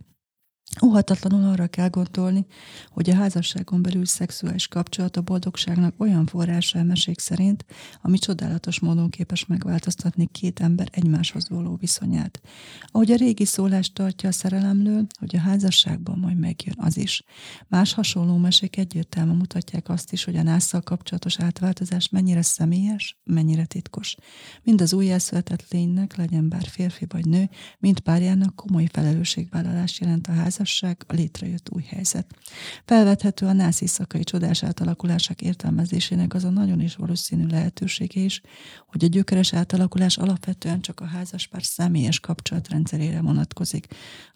Óhatatlanul 0.83 1.49
arra 1.49 1.67
kell 1.67 1.89
gondolni, 1.89 2.47
hogy 2.91 3.11
a 3.11 3.15
házasságon 3.15 3.83
belül 3.83 4.05
szexuális 4.05 4.69
kapcsolat 4.69 5.17
a 5.17 5.21
boldogságnak 5.21 5.95
olyan 5.99 6.27
forrása 6.27 6.79
elmesék 6.79 7.19
szerint, 7.19 7.65
ami 8.03 8.19
csodálatos 8.19 8.81
módon 8.81 9.11
képes 9.11 9.47
megváltoztatni 9.47 10.29
két 10.33 10.61
ember 10.61 10.89
egymáshoz 10.91 11.49
való 11.49 11.77
viszonyát. 11.81 12.41
Ahogy 12.87 13.11
a 13.11 13.17
régi 13.17 13.45
szólás 13.45 13.93
tartja 13.93 14.29
a 14.29 14.33
szerelemlől, 14.33 15.07
hogy 15.19 15.37
a 15.37 15.41
házasságban 15.41 16.19
majd 16.19 16.39
megjön 16.39 16.77
az 16.79 16.97
is. 16.97 17.25
Más 17.69 17.93
hasonló 17.93 18.37
mesék 18.37 18.77
egyértelműen 18.77 19.37
mutatják 19.37 19.89
azt 19.89 20.13
is, 20.13 20.25
hogy 20.25 20.37
a 20.37 20.43
násszal 20.43 20.81
kapcsolatos 20.81 21.39
átváltozás 21.39 22.09
mennyire 22.09 22.43
személyes, 22.43 23.21
mennyire 23.25 23.65
titkos. 23.65 24.17
Mind 24.63 24.81
az 24.81 24.93
újjászületett 24.93 25.65
lénynek, 25.71 26.17
legyen 26.17 26.49
bár 26.49 26.67
férfi 26.67 27.07
vagy 27.09 27.27
nő, 27.27 27.51
mind 27.79 28.01
párjának 28.01 28.55
komoly 28.55 28.89
felelősségvállalás 28.93 30.01
jelent 30.01 30.27
a 30.27 30.33
házasság, 30.33 30.59
házasság, 30.61 31.05
a 31.07 31.13
létrejött 31.13 31.71
új 31.71 31.83
helyzet. 31.83 32.27
Felvethető 32.85 33.47
a 33.47 33.53
nász 33.53 33.89
szakai 33.89 34.25
csodás 34.25 34.63
átalakulások 34.63 35.41
értelmezésének 35.41 36.35
az 36.35 36.45
a 36.45 36.51
nagyon 36.51 36.81
is 36.81 36.97
valószínű 36.97 37.47
lehetősége 37.47 38.21
is, 38.21 38.41
hogy 38.87 39.05
a 39.05 39.07
gyökeres 39.07 39.55
átalakulás 39.55 40.17
alapvetően 40.17 40.81
csak 40.81 41.01
a 41.01 41.05
házaspár 41.05 41.63
személyes 41.63 42.21
kapcsolatrendszerére 42.21 43.21
vonatkozik. 43.21 43.87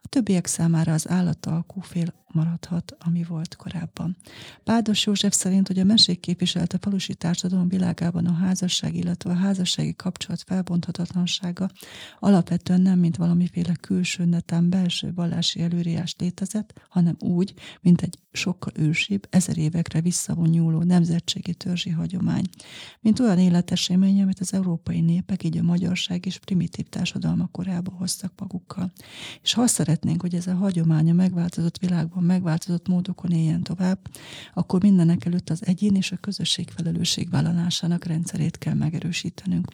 A 0.03 0.09
többiek 0.09 0.47
számára 0.47 0.93
az 0.93 1.09
állatalkú 1.09 1.81
fél 1.81 2.24
maradhat, 2.35 2.97
ami 2.99 3.25
volt 3.29 3.57
korábban. 3.57 4.17
Pádos 4.65 5.07
József 5.07 5.35
szerint, 5.35 5.67
hogy 5.67 5.79
a 5.79 5.85
mesék 5.85 6.21
képviselte 6.21 6.79
falusi 6.81 7.15
társadalom 7.15 7.69
világában 7.69 8.27
a 8.27 8.33
házasság, 8.33 8.95
illetve 8.95 9.31
a 9.31 9.35
házassági 9.35 9.95
kapcsolat 9.97 10.43
felbonthatatlansága 10.43 11.71
alapvetően 12.19 12.81
nem 12.81 12.99
mint 12.99 13.17
valamiféle 13.17 13.75
külső, 13.75 14.25
netán 14.25 14.71
belső 14.71 15.13
vallási 15.15 15.61
előírás 15.61 16.15
létezett, 16.19 16.81
hanem 16.89 17.17
úgy, 17.19 17.55
mint 17.81 18.03
egy 18.03 18.19
sokkal 18.35 18.73
ősibb, 18.77 19.27
ezer 19.31 19.59
évekre 19.59 20.01
visszavonuló 20.01 20.83
nemzetségi 20.83 21.55
törzsi 21.55 21.91
hagyomány, 21.91 22.45
mint 23.01 23.21
olyan 23.21 23.39
életesemény, 23.39 24.23
amit 24.23 24.41
az 24.41 24.53
európai 24.53 25.01
népek, 25.01 25.43
így 25.43 25.59
a 25.59 25.63
magyarság 25.63 26.27
és 26.27 26.39
primitív 26.39 26.89
társadalmak 26.89 27.53
korába 27.53 27.91
hoztak 27.91 28.33
magukkal. 28.37 28.93
És 29.43 29.53
ha 29.53 29.63
azt 29.63 29.75
szeretnénk, 29.75 30.21
hogy 30.21 30.35
ez 30.35 30.47
a 30.47 30.55
hagyomány 30.55 31.11
a 31.11 31.13
megváltozott 31.13 31.79
világban 31.79 32.23
megváltozott 32.23 32.89
módokon 32.89 33.31
éljen 33.31 33.63
tovább, 33.63 33.99
akkor 34.55 34.83
mindenek 34.83 35.25
előtt 35.25 35.51
az 35.51 35.67
egyén 35.67 35.95
és 35.95 36.13
a 36.13 36.17
közösség 36.17 36.71
felelősségvállalásának 36.71 38.05
rendszerét 38.05 38.59
kell 38.59 38.75
megerősítenünk. 38.75 39.73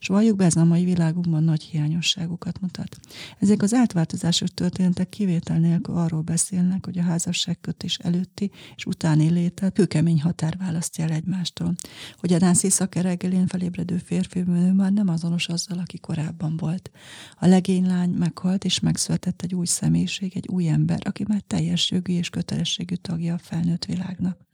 És 0.00 0.06
valljuk 0.06 0.36
be, 0.36 0.44
ez 0.44 0.56
a 0.56 0.64
mai 0.64 0.84
világunkban 0.84 1.42
nagy 1.42 1.62
hiányosságokat 1.62 2.60
mutat. 2.60 2.98
Ezek 3.38 3.62
az 3.62 3.74
átváltozások 3.74 4.48
történetek 4.48 5.08
kivétel 5.08 5.58
nélkül 5.58 5.96
arról 5.96 6.20
beszélnek, 6.20 6.84
hogy 6.84 6.98
a 6.98 7.02
házasságkötés 7.02 7.98
előtti 8.02 8.50
és 8.76 8.86
utáni 8.86 9.28
létet 9.28 9.74
kőkemény 9.74 10.20
határ 10.20 10.56
választja 10.58 11.04
el 11.04 11.10
egymástól. 11.10 11.74
Hogy 12.16 12.32
a 12.32 12.38
nász 12.38 12.62
éjszaka 12.62 13.00
reggelén 13.00 13.46
felébredő 13.46 13.96
férfi 13.96 14.40
nő 14.40 14.72
már 14.72 14.92
nem 14.92 15.08
azonos 15.08 15.48
azzal, 15.48 15.78
aki 15.78 15.98
korábban 15.98 16.56
volt. 16.56 16.90
A 17.38 17.46
legénylány 17.46 18.10
meghalt 18.10 18.64
és 18.64 18.80
megszületett 18.80 19.42
egy 19.42 19.54
új 19.54 19.66
személyiség, 19.66 20.36
egy 20.36 20.48
új 20.48 20.68
ember, 20.68 21.00
aki 21.04 21.24
már 21.28 21.40
teljes 21.40 21.90
jogi 21.90 22.12
és 22.12 22.30
kötelességű 22.30 22.94
tagja 22.94 23.34
a 23.34 23.38
felnőtt 23.38 23.84
világnak. 23.84 24.48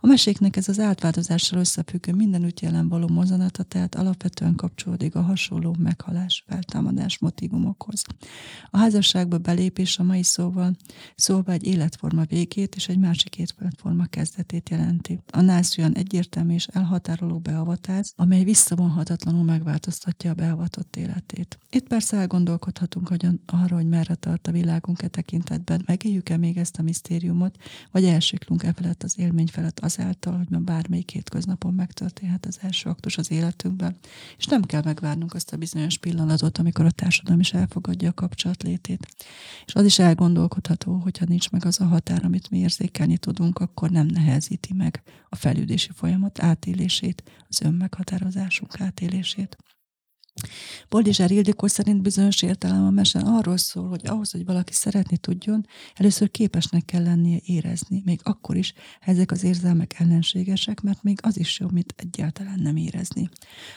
A 0.00 0.06
meséknek 0.06 0.56
ez 0.56 0.68
az 0.68 0.78
átváltozással 0.78 1.58
összefüggő 1.58 2.12
mindenütt 2.12 2.60
jelen 2.60 2.88
való 2.88 3.08
mozanata 3.08 3.62
tehát 3.62 3.94
alapvetően 3.94 4.54
kapcsolódik 4.54 5.14
a 5.14 5.22
hasonló 5.22 5.76
meghalás, 5.78 6.44
feltámadás 6.46 7.18
motivumokhoz. 7.18 8.02
A 8.70 8.78
házasságba 8.78 9.38
belépés 9.38 9.98
a 9.98 10.02
mai 10.02 10.22
szóval 10.22 10.76
szóval 11.14 11.54
egy 11.54 11.66
életforma 11.66 12.24
végét 12.24 12.74
és 12.74 12.83
egy 12.88 12.98
másik 12.98 13.38
életforma 13.38 14.04
kezdetét 14.04 14.68
jelenti. 14.68 15.20
A 15.30 15.40
nász 15.40 15.78
olyan 15.78 15.94
egyértelmű 15.94 16.54
és 16.54 16.66
elhatároló 16.66 17.38
beavatás, 17.38 18.12
amely 18.16 18.44
visszavonhatatlanul 18.44 19.44
megváltoztatja 19.44 20.30
a 20.30 20.34
beavatott 20.34 20.96
életét. 20.96 21.58
Itt 21.70 21.86
persze 21.86 22.16
elgondolkodhatunk 22.16 23.08
hogy 23.08 23.26
arra, 23.46 23.76
hogy 23.76 23.88
merre 23.88 24.14
tart 24.14 24.46
a 24.46 24.52
világunk 24.52 25.02
e 25.02 25.08
tekintetben, 25.08 25.82
megéljük-e 25.86 26.36
még 26.36 26.56
ezt 26.56 26.78
a 26.78 26.82
misztériumot, 26.82 27.56
vagy 27.90 28.04
elsiklunk 28.04 28.62
e 28.62 28.72
felett 28.72 29.02
az 29.02 29.18
élmény 29.18 29.46
felett 29.46 29.80
azáltal, 29.80 30.36
hogy 30.36 30.50
már 30.50 30.60
bármelyik 30.60 31.10
hétköznapon 31.10 31.74
megtörténhet 31.74 32.46
az 32.46 32.58
első 32.60 32.90
aktus 32.90 33.18
az 33.18 33.30
életünkben, 33.30 33.96
és 34.38 34.46
nem 34.46 34.62
kell 34.62 34.82
megvárnunk 34.84 35.34
azt 35.34 35.52
a 35.52 35.56
bizonyos 35.56 35.98
pillanatot, 35.98 36.58
amikor 36.58 36.84
a 36.84 36.90
társadalom 36.90 37.40
is 37.40 37.52
elfogadja 37.52 38.08
a 38.08 38.12
kapcsolat 38.12 38.62
létét. 38.62 39.06
És 39.66 39.74
az 39.74 39.84
is 39.84 39.98
elgondolkodható, 39.98 40.94
hogyha 40.94 41.24
nincs 41.28 41.50
meg 41.50 41.64
az 41.64 41.80
a 41.80 41.84
határ, 41.84 42.24
amit 42.24 42.50
mi 42.50 42.58
érzékelni 42.74 43.18
tudunk, 43.18 43.58
akkor 43.58 43.90
nem 43.90 44.06
nehezíti 44.06 44.74
meg 44.74 45.02
a 45.28 45.36
fejlődési 45.36 45.90
folyamat 45.94 46.42
átélését, 46.42 47.22
az 47.48 47.60
önmeghatározásunk 47.60 48.80
átélését. 48.80 49.56
Boldizsár 50.88 51.30
Ildikó 51.30 51.66
szerint 51.66 52.02
bizonyos 52.02 52.42
értelem 52.42 52.84
a 52.84 52.90
mese 52.90 53.18
arról 53.18 53.56
szól, 53.56 53.88
hogy 53.88 54.06
ahhoz, 54.06 54.30
hogy 54.30 54.44
valaki 54.44 54.72
szeretni 54.72 55.16
tudjon, 55.16 55.66
először 55.94 56.30
képesnek 56.30 56.84
kell 56.84 57.02
lennie 57.02 57.38
érezni, 57.44 58.02
még 58.04 58.20
akkor 58.22 58.56
is, 58.56 58.72
ha 59.00 59.10
ezek 59.10 59.30
az 59.30 59.44
érzelmek 59.44 59.94
ellenségesek, 59.98 60.80
mert 60.80 61.02
még 61.02 61.18
az 61.22 61.38
is 61.38 61.60
jó, 61.60 61.68
mint 61.70 61.94
egyáltalán 61.96 62.58
nem 62.60 62.76
érezni. 62.76 63.28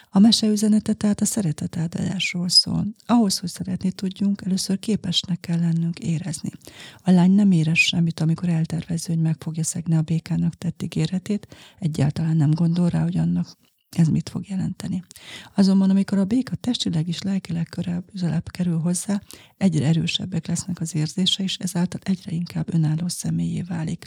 A 0.09 0.19
mese 0.19 0.47
üzenete 0.47 0.93
tehát 0.93 1.21
a 1.21 1.25
szeretet 1.25 1.77
átadásról 1.77 2.49
szól. 2.49 2.87
Ahhoz, 3.05 3.39
hogy 3.39 3.49
szeretni 3.49 3.91
tudjunk, 3.91 4.41
először 4.45 4.79
képesnek 4.79 5.39
kell 5.39 5.59
lennünk 5.59 5.99
érezni. 5.99 6.49
A 7.03 7.11
lány 7.11 7.31
nem 7.31 7.51
érez 7.51 7.77
semmit, 7.77 8.19
amikor 8.19 8.49
eltervező, 8.49 9.13
hogy 9.13 9.23
meg 9.23 9.35
fogja 9.39 9.63
szegni 9.63 9.95
a 9.95 10.01
békának 10.01 10.55
tett 10.55 10.81
ígéretét, 10.81 11.47
egyáltalán 11.79 12.37
nem 12.37 12.51
gondol 12.51 12.89
rá, 12.89 13.03
hogy 13.03 13.17
annak 13.17 13.57
ez 13.89 14.07
mit 14.07 14.29
fog 14.29 14.47
jelenteni. 14.47 15.03
Azonban, 15.55 15.89
amikor 15.89 16.17
a 16.17 16.25
béka 16.25 16.55
testileg 16.55 17.07
is 17.07 17.21
lelkileg 17.21 17.67
közelebb 17.69 18.51
kerül 18.51 18.79
hozzá, 18.79 19.21
egyre 19.57 19.85
erősebbek 19.85 20.47
lesznek 20.47 20.81
az 20.81 20.95
érzése, 20.95 21.43
és 21.43 21.57
ezáltal 21.57 21.99
egyre 22.03 22.31
inkább 22.31 22.73
önálló 22.73 23.07
személyé 23.07 23.61
válik. 23.61 24.05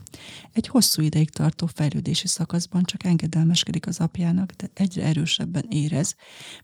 Egy 0.53 0.67
hosszú 0.67 1.03
ideig 1.03 1.31
tartó 1.31 1.67
fejlődési 1.67 2.27
szakaszban 2.27 2.83
csak 2.85 3.05
engedelmeskedik 3.05 3.87
az 3.87 4.01
apjának, 4.01 4.53
de 4.53 4.71
egyre 4.75 5.05
erősebben 5.05 5.65
érez, 5.69 6.15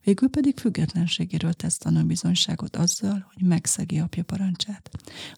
végül 0.02 0.28
pedig 0.28 0.58
függetlenségéről 0.58 1.52
tesz 1.52 1.78
tanulbizonyságot 1.78 2.76
azzal, 2.76 3.30
hogy 3.34 3.46
megszegi 3.46 3.98
apja 3.98 4.22
parancsát. 4.22 4.90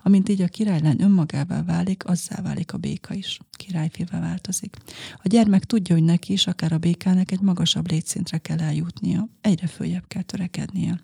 Amint 0.02 0.28
így 0.28 0.42
a 0.42 0.48
királylány 0.48 1.00
önmagává 1.00 1.62
válik, 1.62 2.06
azzá 2.06 2.42
válik 2.42 2.72
a 2.72 2.78
béka 2.78 3.14
is. 3.14 3.38
Királyfével 3.50 4.20
változik. 4.20 4.76
A 5.22 5.28
gyermek 5.28 5.64
tudja, 5.64 5.94
hogy 5.94 6.04
neki 6.04 6.32
is, 6.32 6.46
akár 6.46 6.72
a 6.72 6.78
békának 6.78 7.30
egy 7.30 7.40
magasabb 7.40 7.66
magasabb 7.74 7.90
létszintre 7.90 8.38
kell 8.38 8.58
eljutnia, 8.58 9.28
egyre 9.40 9.66
följebb 9.66 10.06
kell 10.06 10.22
törekednie. 10.22 11.00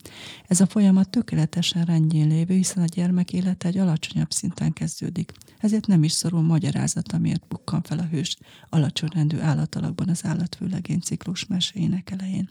Ez 0.47 0.61
a 0.61 0.66
folyamat 0.66 1.11
tökéletesen 1.11 1.85
rendjén 1.85 2.28
lévő, 2.28 2.54
hiszen 2.54 2.83
a 2.83 2.87
gyermek 2.87 3.33
élete 3.33 3.68
egy 3.68 3.78
alacsonyabb 3.78 4.30
szinten 4.30 4.73
kezdődik. 4.73 5.33
Ezért 5.59 5.87
nem 5.87 6.02
is 6.02 6.12
szorul 6.12 6.42
magyarázat, 6.42 7.12
amiért 7.12 7.49
bukkan 7.49 7.83
fel 7.83 7.99
a 7.99 8.06
hős 8.11 8.37
alacsony 8.68 9.09
rendű 9.14 9.38
állatalakban 9.38 10.09
az 10.09 10.25
állatfőlegény 10.25 11.00
ciklus 11.00 11.47
meséjének 11.47 12.11
elején. 12.11 12.49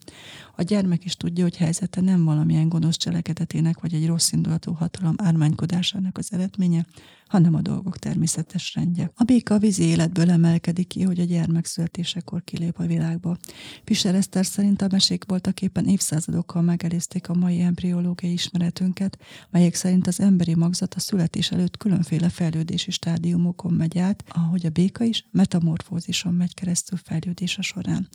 A 0.55 0.62
gyermek 0.62 1.05
is 1.05 1.15
tudja, 1.15 1.43
hogy 1.43 1.58
helyzete 1.58 2.01
nem 2.01 2.24
valamilyen 2.24 2.70
gonosz 2.70 2.98
cselekedetének 2.98 3.79
vagy 3.79 3.93
egy 3.93 4.08
rossz 4.08 4.32
indulatú 4.32 4.74
hatalom 4.74 5.15
ármánykodásának 5.17 6.17
az 6.17 6.34
eredménye, 6.34 6.86
hanem 7.34 7.56
a 7.56 7.62
dolgok 7.62 7.98
természetes 7.98 8.74
rendje. 8.75 9.12
A 9.16 9.24
béka 9.24 9.54
a 9.54 9.58
vízi 9.58 9.84
életből 9.84 10.32
emelkedik 10.32 10.88
ki, 10.88 11.02
hogy 11.02 11.20
a 11.20 11.24
gyermek 11.24 11.66
születésekor 11.66 12.44
kilép 12.44 12.80
a 12.80 12.86
világba. 12.86 13.38
Fischer 13.84 14.16
Eszter 14.16 14.46
szerint 14.46 14.82
a 14.82 14.88
mesék 14.92 15.24
voltak 15.28 15.62
éppen 15.62 15.86
évszázadokkal 15.86 16.62
megelőzték 16.62 17.30
a 17.30 17.34
mai 17.34 17.62
embriológiai 17.62 18.34
ismeretünket, 18.34 19.18
melyek 19.50 19.75
szerint 19.75 20.08
az 20.08 20.20
emberi 20.20 20.56
magzat 20.56 20.94
a 20.94 21.00
születés 21.00 21.52
előtt 21.52 21.78
különféle 21.78 22.30
fejlődési 22.30 22.92
stádiumokon 22.92 23.74
megy 23.74 23.98
át, 23.98 24.24
ahogy 24.28 24.66
a 24.66 24.70
béka 24.70 25.04
is 25.04 25.25
metamorfózison 25.32 26.34
megy 26.34 26.54
keresztül 26.54 27.00
fejlődése 27.04 27.62
során. 27.62 28.10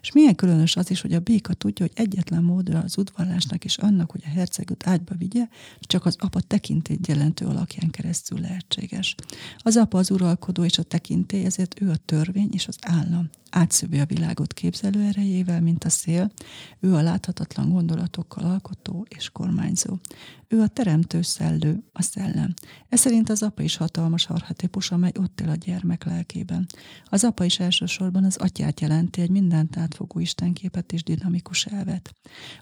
És 0.00 0.12
milyen 0.12 0.34
különös 0.34 0.76
az 0.76 0.90
is, 0.90 1.00
hogy 1.00 1.12
a 1.12 1.20
béka 1.20 1.54
tudja, 1.54 1.86
hogy 1.86 2.04
egyetlen 2.04 2.42
módra 2.42 2.78
az 2.78 2.98
udvarlásnak 2.98 3.64
és 3.64 3.76
annak, 3.76 4.10
hogy 4.10 4.22
a 4.24 4.28
hercegot 4.28 4.86
ágyba 4.86 5.14
vigye, 5.14 5.48
csak 5.80 6.04
az 6.04 6.16
apa 6.18 6.40
tekintét 6.40 7.06
jelentő 7.06 7.46
alakján 7.46 7.90
keresztül 7.90 8.40
lehet 8.40 8.56
lehetséges. 8.58 9.14
Az 9.58 9.76
apa 9.76 9.98
az 9.98 10.10
uralkodó 10.10 10.64
és 10.64 10.78
a 10.78 10.82
tekintély, 10.82 11.44
ezért 11.44 11.80
ő 11.80 11.90
a 11.90 11.96
törvény 11.96 12.50
és 12.52 12.66
az 12.66 12.76
állam 12.80 13.30
átszövi 13.50 13.98
a 13.98 14.06
világot 14.06 14.52
képzelő 14.52 15.02
erejével, 15.02 15.60
mint 15.60 15.84
a 15.84 15.88
szél, 15.88 16.30
ő 16.80 16.94
a 16.94 17.02
láthatatlan 17.02 17.70
gondolatokkal 17.70 18.44
alkotó 18.44 19.06
és 19.08 19.30
kormányzó. 19.30 19.98
Ő 20.50 20.60
a 20.60 20.66
teremtő 20.66 21.22
szellő, 21.22 21.82
a 21.92 22.02
szellem. 22.02 22.54
Ez 22.88 23.00
szerint 23.00 23.30
az 23.30 23.42
apa 23.42 23.62
is 23.62 23.76
hatalmas 23.76 24.26
arhetipus, 24.26 24.90
amely 24.90 25.12
ott 25.18 25.40
él 25.40 25.48
a 25.48 25.54
gyermek 25.54 26.04
lelkében. 26.04 26.66
Az 27.04 27.24
apa 27.24 27.44
is 27.44 27.58
elsősorban 27.58 28.24
az 28.24 28.36
atyát 28.36 28.80
jelenti 28.80 29.20
egy 29.20 29.30
mindent 29.30 29.76
átfogó 29.76 30.20
istenképet 30.20 30.92
és 30.92 31.02
dinamikus 31.02 31.66
elvet. 31.66 32.12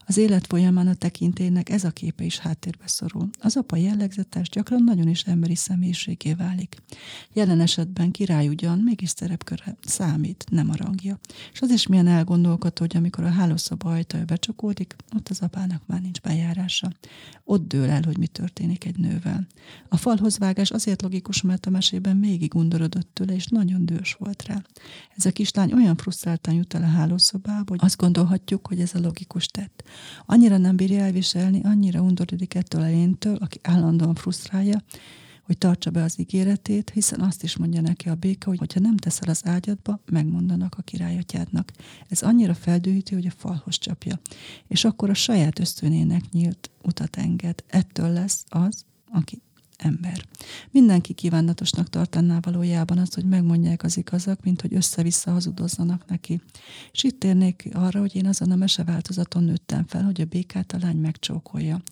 Az 0.06 0.16
élet 0.16 0.46
folyamán 0.46 0.86
a 0.86 0.94
tekintélynek 0.94 1.68
ez 1.68 1.84
a 1.84 1.90
képe 1.90 2.24
is 2.24 2.38
háttérbe 2.38 2.86
szorul. 2.86 3.30
Az 3.40 3.56
apa 3.56 3.76
jellegzetes, 3.76 4.48
gyakran 4.48 4.82
nagyon 4.82 5.08
is 5.08 5.22
emberi 5.22 5.54
személyiségé 5.54 6.32
válik. 6.32 6.76
Jelen 7.32 7.60
esetben 7.60 8.10
király 8.10 8.48
ugyan, 8.48 8.78
mégis 8.78 9.10
szerepköre 9.10 9.76
számít, 9.84 10.44
nem 10.50 10.70
a 10.70 10.75
rangja. 10.76 11.18
És 11.52 11.60
az 11.60 11.70
is 11.70 11.86
milyen 11.86 12.06
elgondolkodó, 12.06 12.74
hogy 12.78 12.96
amikor 12.96 13.24
a 13.24 13.30
hálószoba 13.30 13.90
ajtaja 13.90 14.24
becsukódik, 14.24 14.96
ott 15.16 15.28
az 15.28 15.40
apának 15.40 15.82
már 15.86 16.00
nincs 16.00 16.20
bejárása. 16.20 16.92
Ott 17.44 17.68
dől 17.68 17.90
el, 17.90 18.02
hogy 18.04 18.18
mi 18.18 18.26
történik 18.26 18.84
egy 18.84 18.98
nővel. 18.98 19.46
A 19.88 19.96
falhoz 19.96 20.38
vágás 20.38 20.70
azért 20.70 21.02
logikus, 21.02 21.42
mert 21.42 21.66
a 21.66 21.70
mesében 21.70 22.20
végig 22.20 22.54
undorodott 22.54 23.08
tőle, 23.12 23.34
és 23.34 23.46
nagyon 23.46 23.86
dős 23.86 24.16
volt 24.18 24.46
rá. 24.46 24.62
Ez 25.16 25.26
a 25.26 25.30
kislány 25.30 25.72
olyan 25.72 25.96
frusztráltan 25.96 26.54
jut 26.54 26.74
el 26.74 26.82
a 26.82 26.86
hálószobába, 26.86 27.64
hogy 27.66 27.78
azt 27.82 27.96
gondolhatjuk, 27.96 28.66
hogy 28.66 28.80
ez 28.80 28.94
a 28.94 29.00
logikus 29.00 29.46
tett. 29.46 29.82
Annyira 30.26 30.56
nem 30.56 30.76
bírja 30.76 31.00
elviselni, 31.00 31.60
annyira 31.62 32.00
undorodik 32.00 32.54
ettől 32.54 32.82
a 32.82 32.86
léntől, 32.86 33.36
aki 33.36 33.60
állandóan 33.62 34.14
frusztrálja, 34.14 34.82
hogy 35.46 35.58
tartsa 35.58 35.90
be 35.90 36.02
az 36.02 36.18
ígéretét, 36.18 36.90
hiszen 36.90 37.20
azt 37.20 37.42
is 37.42 37.56
mondja 37.56 37.80
neki 37.80 38.08
a 38.08 38.14
béka, 38.14 38.54
hogy 38.56 38.72
ha 38.72 38.80
nem 38.80 38.96
teszel 38.96 39.28
az 39.28 39.40
ágyadba, 39.44 40.00
megmondanak 40.10 40.74
a 40.78 40.82
királyatyádnak. 40.82 41.72
Ez 42.08 42.22
annyira 42.22 42.54
feldőhíti, 42.54 43.14
hogy 43.14 43.26
a 43.26 43.34
falhoz 43.36 43.78
csapja. 43.78 44.20
És 44.66 44.84
akkor 44.84 45.10
a 45.10 45.14
saját 45.14 45.58
ösztönének 45.58 46.22
nyílt 46.30 46.70
utat 46.82 47.16
enged. 47.16 47.64
Ettől 47.66 48.12
lesz 48.12 48.44
az, 48.48 48.84
aki 49.12 49.42
ember. 49.78 50.24
Mindenki 50.70 51.12
kívánatosnak 51.12 51.88
tartaná 51.88 52.38
valójában 52.40 52.98
azt, 52.98 53.14
hogy 53.14 53.24
megmondják 53.24 53.82
az 53.82 53.96
igazak, 53.96 54.42
mint 54.42 54.60
hogy 54.60 54.74
össze-vissza 54.74 55.30
hazudozzanak 55.30 56.06
neki. 56.06 56.40
És 56.92 57.04
itt 57.04 57.20
térnék 57.20 57.68
arra, 57.72 58.00
hogy 58.00 58.16
én 58.16 58.26
azon 58.26 58.50
a 58.50 58.56
meseváltozaton 58.56 59.44
nőttem 59.44 59.86
fel, 59.86 60.04
hogy 60.04 60.20
a 60.20 60.24
békát 60.24 60.72
a 60.72 60.78
lány 60.80 60.96
megcsókolja. 60.96 61.82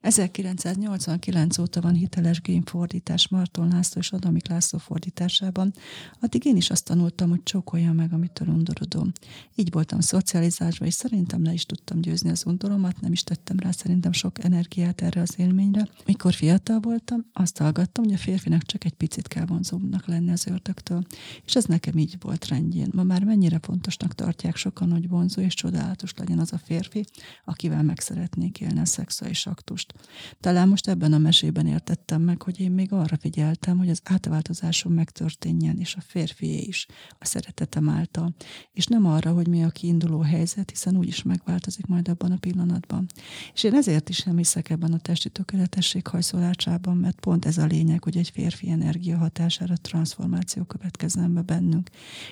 1989 0.00 1.58
óta 1.58 1.80
van 1.80 1.94
hiteles 1.94 2.40
gémfordítás 2.40 3.28
Marton 3.28 3.68
László 3.68 4.00
és 4.00 4.12
Adamik 4.12 4.48
László 4.48 4.78
fordításában, 4.78 5.72
addig 6.20 6.44
én 6.44 6.56
is 6.56 6.70
azt 6.70 6.84
tanultam, 6.84 7.28
hogy 7.28 7.42
csókolja 7.42 7.92
meg, 7.92 8.12
amitől 8.12 8.48
undorodom. 8.48 9.12
Így 9.54 9.70
voltam 9.70 10.00
szocializálva, 10.00 10.84
és 10.84 10.94
szerintem 10.94 11.44
le 11.44 11.52
is 11.52 11.66
tudtam 11.66 12.00
győzni 12.00 12.30
az 12.30 12.46
undoromat, 12.46 13.00
nem 13.00 13.12
is 13.12 13.22
tettem 13.22 13.58
rá 13.58 13.70
szerintem 13.70 14.12
sok 14.12 14.44
energiát 14.44 15.00
erre 15.00 15.20
az 15.20 15.34
élményre. 15.36 15.88
Mikor 16.06 16.32
fiatal 16.32 16.80
voltam, 16.80 17.24
azt 17.32 17.58
hallgattam, 17.58 18.04
hogy 18.04 18.12
a 18.12 18.18
férfinak 18.18 18.62
csak 18.62 18.84
egy 18.84 18.92
picit 18.92 19.28
kell 19.28 19.46
vonzóbbnak 19.46 20.06
lenni 20.06 20.30
az 20.30 20.46
ördögtől. 20.46 21.02
És 21.44 21.54
ez 21.56 21.64
nekem 21.64 21.98
így 21.98 22.16
volt 22.20 22.48
rendjén. 22.48 22.88
Ma 22.92 23.02
már 23.02 23.24
mennyire 23.24 23.58
fontosnak 23.62 24.14
tartják 24.14 24.56
sokan, 24.56 24.92
hogy 24.92 25.08
vonzó 25.08 25.40
és 25.40 25.54
csodálatos 25.54 26.14
legyen 26.16 26.38
az 26.38 26.52
a 26.52 26.58
férfi, 26.58 27.04
akivel 27.44 27.82
meg 27.82 28.00
szeretnék 28.00 28.60
élni 28.60 28.80
a 28.80 28.84
szexuális 28.84 29.46
aktust. 29.46 29.94
Talán 30.40 30.68
most 30.68 30.88
ebben 30.88 31.12
a 31.12 31.18
mesében 31.18 31.66
értettem 31.66 32.22
meg, 32.22 32.42
hogy 32.42 32.60
én 32.60 32.70
még 32.70 32.92
arra 32.92 33.16
figyeltem, 33.16 33.78
hogy 33.78 33.90
az 33.90 34.00
átváltozásom 34.04 34.92
megtörténjen, 34.92 35.78
és 35.78 35.94
a 35.94 36.00
férfié 36.00 36.58
is, 36.58 36.86
a 37.18 37.24
szeretetem 37.24 37.88
által. 37.88 38.34
És 38.72 38.86
nem 38.86 39.06
arra, 39.06 39.32
hogy 39.32 39.48
mi 39.48 39.64
a 39.64 39.70
kiinduló 39.70 40.20
helyzet, 40.20 40.70
hiszen 40.70 40.96
úgyis 40.96 41.22
megváltozik 41.22 41.86
majd 41.86 42.08
abban 42.08 42.32
a 42.32 42.36
pillanatban. 42.36 43.06
És 43.54 43.62
én 43.62 43.74
ezért 43.74 44.08
is 44.08 44.22
nem 44.22 44.36
hiszek 44.36 44.70
ebben 44.70 44.92
a 44.92 44.98
testi 44.98 45.30
tökéletesség 45.30 46.06
hajszolásában, 46.06 46.96
mert 46.96 47.19
pont 47.20 47.44
ez 47.44 47.58
a 47.58 47.66
lényeg, 47.66 48.04
hogy 48.04 48.16
egy 48.16 48.30
férfi 48.30 48.70
energia 48.70 49.16
hatására 49.16 49.76
transformáció 49.76 50.64
következzen 50.64 51.34
be 51.34 51.42
bennünk. 51.42 51.90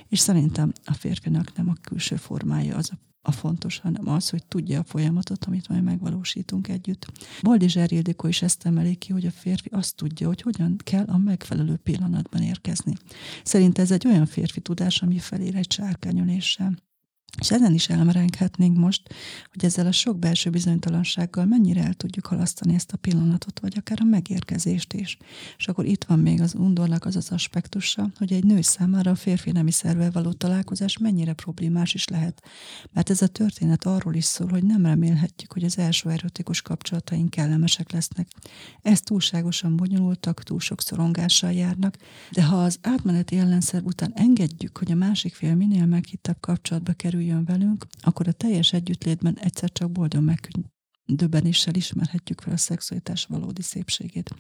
És 0.08 0.18
szerintem 0.18 0.72
a 0.84 0.92
férfinak 0.92 1.56
nem 1.56 1.68
a 1.68 1.80
külső 1.80 2.16
formája 2.16 2.76
az 2.76 2.90
a 2.92 2.98
a 3.22 3.32
fontos, 3.32 3.78
hanem 3.78 4.08
az, 4.08 4.28
hogy 4.28 4.46
tudja 4.46 4.78
a 4.78 4.84
folyamatot, 4.84 5.44
amit 5.44 5.68
majd 5.68 5.82
megvalósítunk 5.82 6.68
együtt. 6.68 7.06
Boldizsár 7.42 7.92
Ildikó 7.92 8.28
is 8.28 8.42
ezt 8.42 8.66
emeli 8.66 8.94
ki, 8.94 9.12
hogy 9.12 9.26
a 9.26 9.30
férfi 9.30 9.68
azt 9.72 9.96
tudja, 9.96 10.26
hogy 10.26 10.42
hogyan 10.42 10.76
kell 10.84 11.04
a 11.04 11.18
megfelelő 11.18 11.76
pillanatban 11.76 12.42
érkezni. 12.42 12.92
Szerint 13.42 13.78
ez 13.78 13.90
egy 13.90 14.06
olyan 14.06 14.26
férfi 14.26 14.60
tudás, 14.60 15.02
ami 15.02 15.18
felér 15.18 15.56
egy 15.56 15.72
sárkányoléssel. 15.72 16.76
És 17.40 17.50
ezen 17.50 17.74
is 17.74 17.88
elmerenghetnénk 17.88 18.76
most, 18.76 19.14
hogy 19.52 19.64
ezzel 19.64 19.86
a 19.86 19.92
sok 19.92 20.18
belső 20.18 20.50
bizonytalansággal 20.50 21.44
mennyire 21.44 21.84
el 21.84 21.94
tudjuk 21.94 22.26
halasztani 22.26 22.74
ezt 22.74 22.92
a 22.92 22.96
pillanatot, 22.96 23.60
vagy 23.60 23.74
akár 23.76 23.98
a 24.00 24.04
megérkezést 24.04 24.92
is. 24.92 25.16
És 25.58 25.68
akkor 25.68 25.84
itt 25.84 26.04
van 26.04 26.18
még 26.18 26.40
az 26.40 26.54
undornak 26.54 27.04
az 27.04 27.16
az 27.16 27.30
aspektusa, 27.30 28.10
hogy 28.18 28.32
egy 28.32 28.44
nő 28.44 28.60
számára 28.60 29.10
a 29.10 29.14
férfi 29.14 29.50
nemi 29.50 29.70
szervel 29.70 30.10
való 30.10 30.32
találkozás 30.32 30.98
mennyire 30.98 31.32
problémás 31.32 31.94
is 31.94 32.08
lehet. 32.08 32.42
Mert 32.92 33.10
ez 33.10 33.22
a 33.22 33.26
történet 33.26 33.84
arról 33.84 34.14
is 34.14 34.24
szól, 34.24 34.48
hogy 34.48 34.64
nem 34.64 34.86
remélhetjük, 34.86 35.52
hogy 35.52 35.64
az 35.64 35.78
első 35.78 36.10
erotikus 36.10 36.62
kapcsolataink 36.62 37.30
kellemesek 37.30 37.92
lesznek. 37.92 38.28
Ez 38.82 39.00
túlságosan 39.00 39.76
bonyolultak, 39.76 40.42
túl 40.42 40.60
sok 40.60 40.80
szorongással 40.80 41.52
járnak, 41.52 41.96
de 42.30 42.44
ha 42.44 42.62
az 42.62 42.78
átmeneti 42.82 43.38
ellenszer 43.38 43.82
után 43.82 44.12
engedjük, 44.14 44.78
hogy 44.78 44.92
a 44.92 44.94
másik 44.94 45.34
fél 45.34 45.54
minél 45.54 45.86
meghittebb 45.86 46.40
kapcsolatba 46.40 46.92
kerül, 46.92 47.17
kerüljön 47.18 47.44
velünk, 47.44 47.86
akkor 48.00 48.28
a 48.28 48.32
teljes 48.32 48.72
együttlétben 48.72 49.38
egyszer 49.38 49.72
csak 49.72 49.90
boldog 49.90 50.22
döbbenéssel 51.08 51.74
ismerhetjük 51.74 52.40
fel 52.40 52.52
a 52.52 52.56
szexualitás 52.56 53.24
valódi 53.24 53.62
szépségét. 53.62 54.30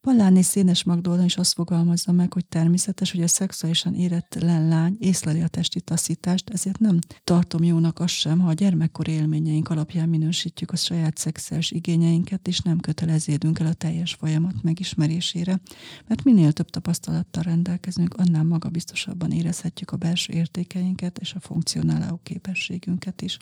Palláni 0.00 0.42
Szénes 0.42 0.82
Magdolna 0.82 1.24
is 1.24 1.36
azt 1.36 1.54
fogalmazza 1.54 2.12
meg, 2.12 2.32
hogy 2.32 2.46
természetes, 2.46 3.10
hogy 3.10 3.22
a 3.22 3.28
szexuálisan 3.28 3.94
éretlen 3.94 4.68
lány 4.68 4.96
észleli 4.98 5.40
a 5.40 5.48
testi 5.48 5.80
taszítást, 5.80 6.50
ezért 6.50 6.78
nem 6.78 6.98
tartom 7.24 7.62
jónak 7.62 7.98
azt 7.98 8.14
sem, 8.14 8.38
ha 8.38 8.48
a 8.48 8.52
gyermekkor 8.52 9.08
élményeink 9.08 9.68
alapján 9.68 10.08
minősítjük 10.08 10.70
a 10.70 10.76
saját 10.76 11.16
szexuális 11.16 11.70
igényeinket, 11.70 12.48
és 12.48 12.60
nem 12.60 12.80
köteleződünk 12.80 13.58
el 13.58 13.66
a 13.66 13.72
teljes 13.72 14.14
folyamat 14.14 14.62
megismerésére, 14.62 15.60
mert 16.06 16.24
minél 16.24 16.52
több 16.52 16.70
tapasztalattal 16.70 17.42
rendelkezünk, 17.42 18.14
annál 18.14 18.44
magabiztosabban 18.44 19.30
érezhetjük 19.30 19.90
a 19.90 19.96
belső 19.96 20.32
értékeinket 20.32 21.18
és 21.18 21.34
a 21.34 21.40
funkcionáló 21.40 22.20
képességünket 22.22 23.22
is. 23.22 23.36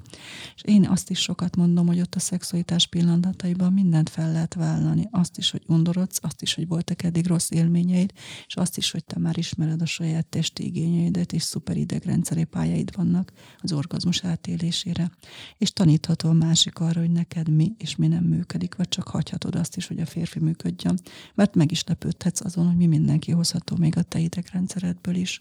És 0.55 0.63
én 0.65 0.87
azt 0.87 1.11
is 1.11 1.19
sokat 1.19 1.57
mondom, 1.57 1.87
hogy 1.87 2.01
ott 2.01 2.15
a 2.15 2.19
szexuális 2.19 2.57
szexualitás 2.59 2.87
pillanataiban 2.87 3.73
mindent 3.73 4.09
fel 4.09 4.33
lehet 4.33 4.55
vállalni. 4.55 5.09
Azt 5.11 5.39
is, 5.39 5.51
hogy 5.51 5.63
undorodsz, 5.67 6.19
azt 6.23 6.43
is, 6.43 6.55
hogy 6.55 6.67
voltak 6.67 7.03
eddig 7.03 7.27
rossz 7.27 7.51
élményeid, 7.51 8.13
és 8.47 8.57
azt 8.57 8.77
is, 8.77 8.91
hogy 8.91 9.05
te 9.05 9.19
már 9.19 9.39
ismered 9.39 9.83
a 9.83 9.87
saját 9.87 10.27
testi 10.27 10.65
igényeidet, 10.65 11.33
és 11.33 11.43
szuper 11.43 11.77
idegrendszeri 11.77 12.45
pályáid 12.45 12.97
vannak 12.97 13.33
az 13.59 13.73
orgazmus 13.73 14.25
átélésére. 14.25 15.11
És 15.59 15.73
tanítható 15.73 16.29
a 16.29 16.33
másik 16.33 16.79
arra, 16.79 17.01
hogy 17.01 17.11
neked 17.11 17.49
mi 17.49 17.73
és 17.79 17.97
mi 17.97 18.07
nem 18.07 18.25
működik, 18.25 18.75
vagy 18.75 18.89
csak 18.89 19.09
hagyhatod 19.09 19.55
azt 19.55 19.77
is, 19.77 19.87
hogy 19.87 20.01
a 20.01 20.07
férfi 20.07 20.39
működjön, 20.39 20.99
mert 21.35 21.55
meg 21.55 21.71
is 21.71 21.85
lepődhetsz 21.85 22.45
azon, 22.45 22.67
hogy 22.67 22.77
mi 22.77 22.87
mindenki 22.87 23.31
hozható 23.31 23.77
még 23.77 23.97
a 23.97 24.03
te 24.03 24.19
idegrendszeredből 24.19 25.15
is. 25.15 25.39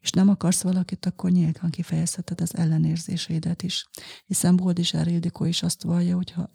És 0.00 0.10
nem 0.10 0.28
akarsz 0.28 0.62
valakit, 0.62 1.06
akkor 1.06 1.30
nyíltan 1.30 1.70
kifejezheted 1.70 2.40
az 2.40 2.56
ellenérzéseidet 2.56 3.62
is. 3.62 3.88
Hiszen 4.26 4.56
Boldizsár 4.56 5.06
Ildikó 5.06 5.44
is 5.44 5.62
azt 5.62 5.82
vallja, 5.82 6.16
hogy 6.16 6.30
ha 6.30 6.49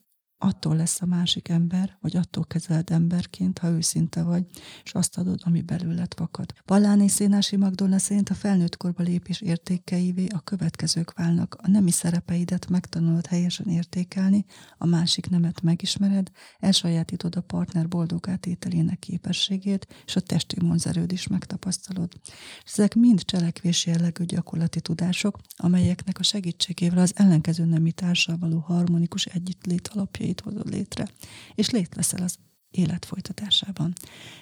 attól 0.46 0.76
lesz 0.76 1.02
a 1.02 1.06
másik 1.06 1.48
ember, 1.48 1.98
vagy 2.02 2.16
attól 2.16 2.46
kezeled 2.46 2.90
emberként, 2.90 3.60
ha 3.60 3.70
őszinte 3.70 4.24
vagy, 4.24 4.46
és 4.84 4.94
azt 4.94 5.18
adod, 5.18 5.40
ami 5.44 5.62
belőled 5.62 6.14
fakad. 6.14 6.54
Palláné 6.66 7.08
Szénási 7.08 7.56
Magdolna 7.56 7.98
szerint 7.98 8.30
a 8.30 8.34
felnőtt 8.34 8.78
korba 8.78 9.04
lépés 9.04 9.42
értékeivé 9.42 10.28
a 10.28 10.40
következők 10.40 11.14
válnak. 11.14 11.58
A 11.62 11.70
nemi 11.70 11.92
szerepeidet 11.92 12.70
megtanulod 12.70 13.26
helyesen 13.26 13.68
értékelni, 13.68 14.46
a 14.78 14.86
másik 14.86 15.30
nemet 15.30 15.62
megismered, 15.62 16.32
elsajátítod 16.60 17.36
a 17.36 17.42
partner 17.42 17.88
boldog 17.88 18.30
átételének 18.30 19.00
képességét, 19.00 19.88
és 20.06 20.16
a 20.16 20.20
testi 20.20 20.56
vonzerőd 20.60 21.12
is 21.12 21.28
megtapasztalod. 21.28 22.12
Ezek 22.66 22.96
mind 22.96 23.26
cselekvési 23.26 23.90
jellegű 23.90 24.24
gyakorlati 24.24 24.82
tudások, 24.82 25.40
amelyeknek 25.56 26.20
a 26.20 26.24
segítségével 26.24 27.00
az 27.00 27.14
ellenkező 27.16 27.66
nemi 27.66 27.92
társal 27.92 28.38
való 28.38 28.60
harmonikus 28.60 29.26
együttlét 29.26 29.88
alapjait 29.88 30.34
kereteit 30.36 30.42
hozod 30.42 30.74
létre, 30.74 31.08
és 31.56 31.70
létveszel 31.70 32.24
az 32.24 32.38
élet 32.72 33.06
folytatásában. 33.06 33.94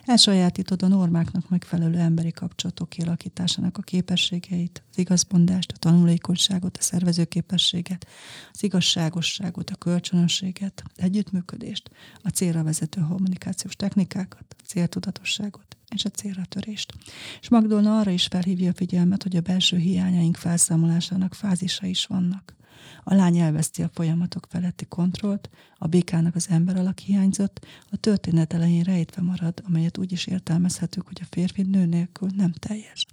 Elsajátítod 0.04 0.84
a 0.84 0.88
normáknak 0.88 1.50
megfelelő 1.50 1.98
emberi 1.98 2.32
kapcsolatok 2.32 2.90
kialakításának 2.90 3.78
a 3.78 3.82
képességeit, 3.82 4.84
az 4.92 4.98
igazmondást, 4.98 5.72
a 5.72 5.78
tanulékonyságot, 5.78 6.78
a 6.78 6.82
szervezőképességet, 6.82 8.08
az 8.54 8.64
igazságosságot, 8.64 9.70
a 9.70 9.76
kölcsönösséget, 9.76 10.84
együttműködést, 10.96 11.90
a 12.22 12.30
célra 12.30 12.64
vezető 12.64 13.02
kommunikációs 13.02 13.76
technikákat, 13.76 14.56
a 14.58 14.64
céltudatosságot 14.66 15.78
és 15.96 16.06
a 16.06 16.10
célra 16.10 16.46
törést. 16.46 16.94
És 17.42 17.50
Magdolna 17.50 18.00
arra 18.00 18.12
is 18.12 18.26
felhívja 18.26 18.70
a 18.70 18.74
figyelmet, 18.74 19.24
hogy 19.24 19.36
a 19.36 19.42
belső 19.42 19.78
hiányaink 19.78 20.36
felszámolásának 20.36 21.34
fázisa 21.34 21.86
is 21.86 22.06
vannak. 22.06 22.56
A 23.04 23.14
lány 23.14 23.38
elveszti 23.38 23.84
a 23.84 23.90
folyamatok 23.94 24.48
feletti 24.50 24.86
kontrollt, 24.86 25.50
a 25.78 25.88
békának 25.88 26.36
az 26.36 26.48
ember 26.50 26.78
alak 26.78 27.00
hiányzott, 27.00 27.66
a 27.90 27.98
történet 27.98 28.54
elején 28.54 28.84
rejtve 28.84 29.22
marad, 29.22 29.62
amelyet 29.68 29.98
úgy 29.98 30.12
is 30.12 30.26
értelmezhetők, 30.26 31.08
hogy 31.08 31.20
a 31.22 31.28
férfi 31.30 31.62
nő 31.62 31.86
nélkül 31.86 32.30
nem 32.36 32.52
teljes. 32.52 33.06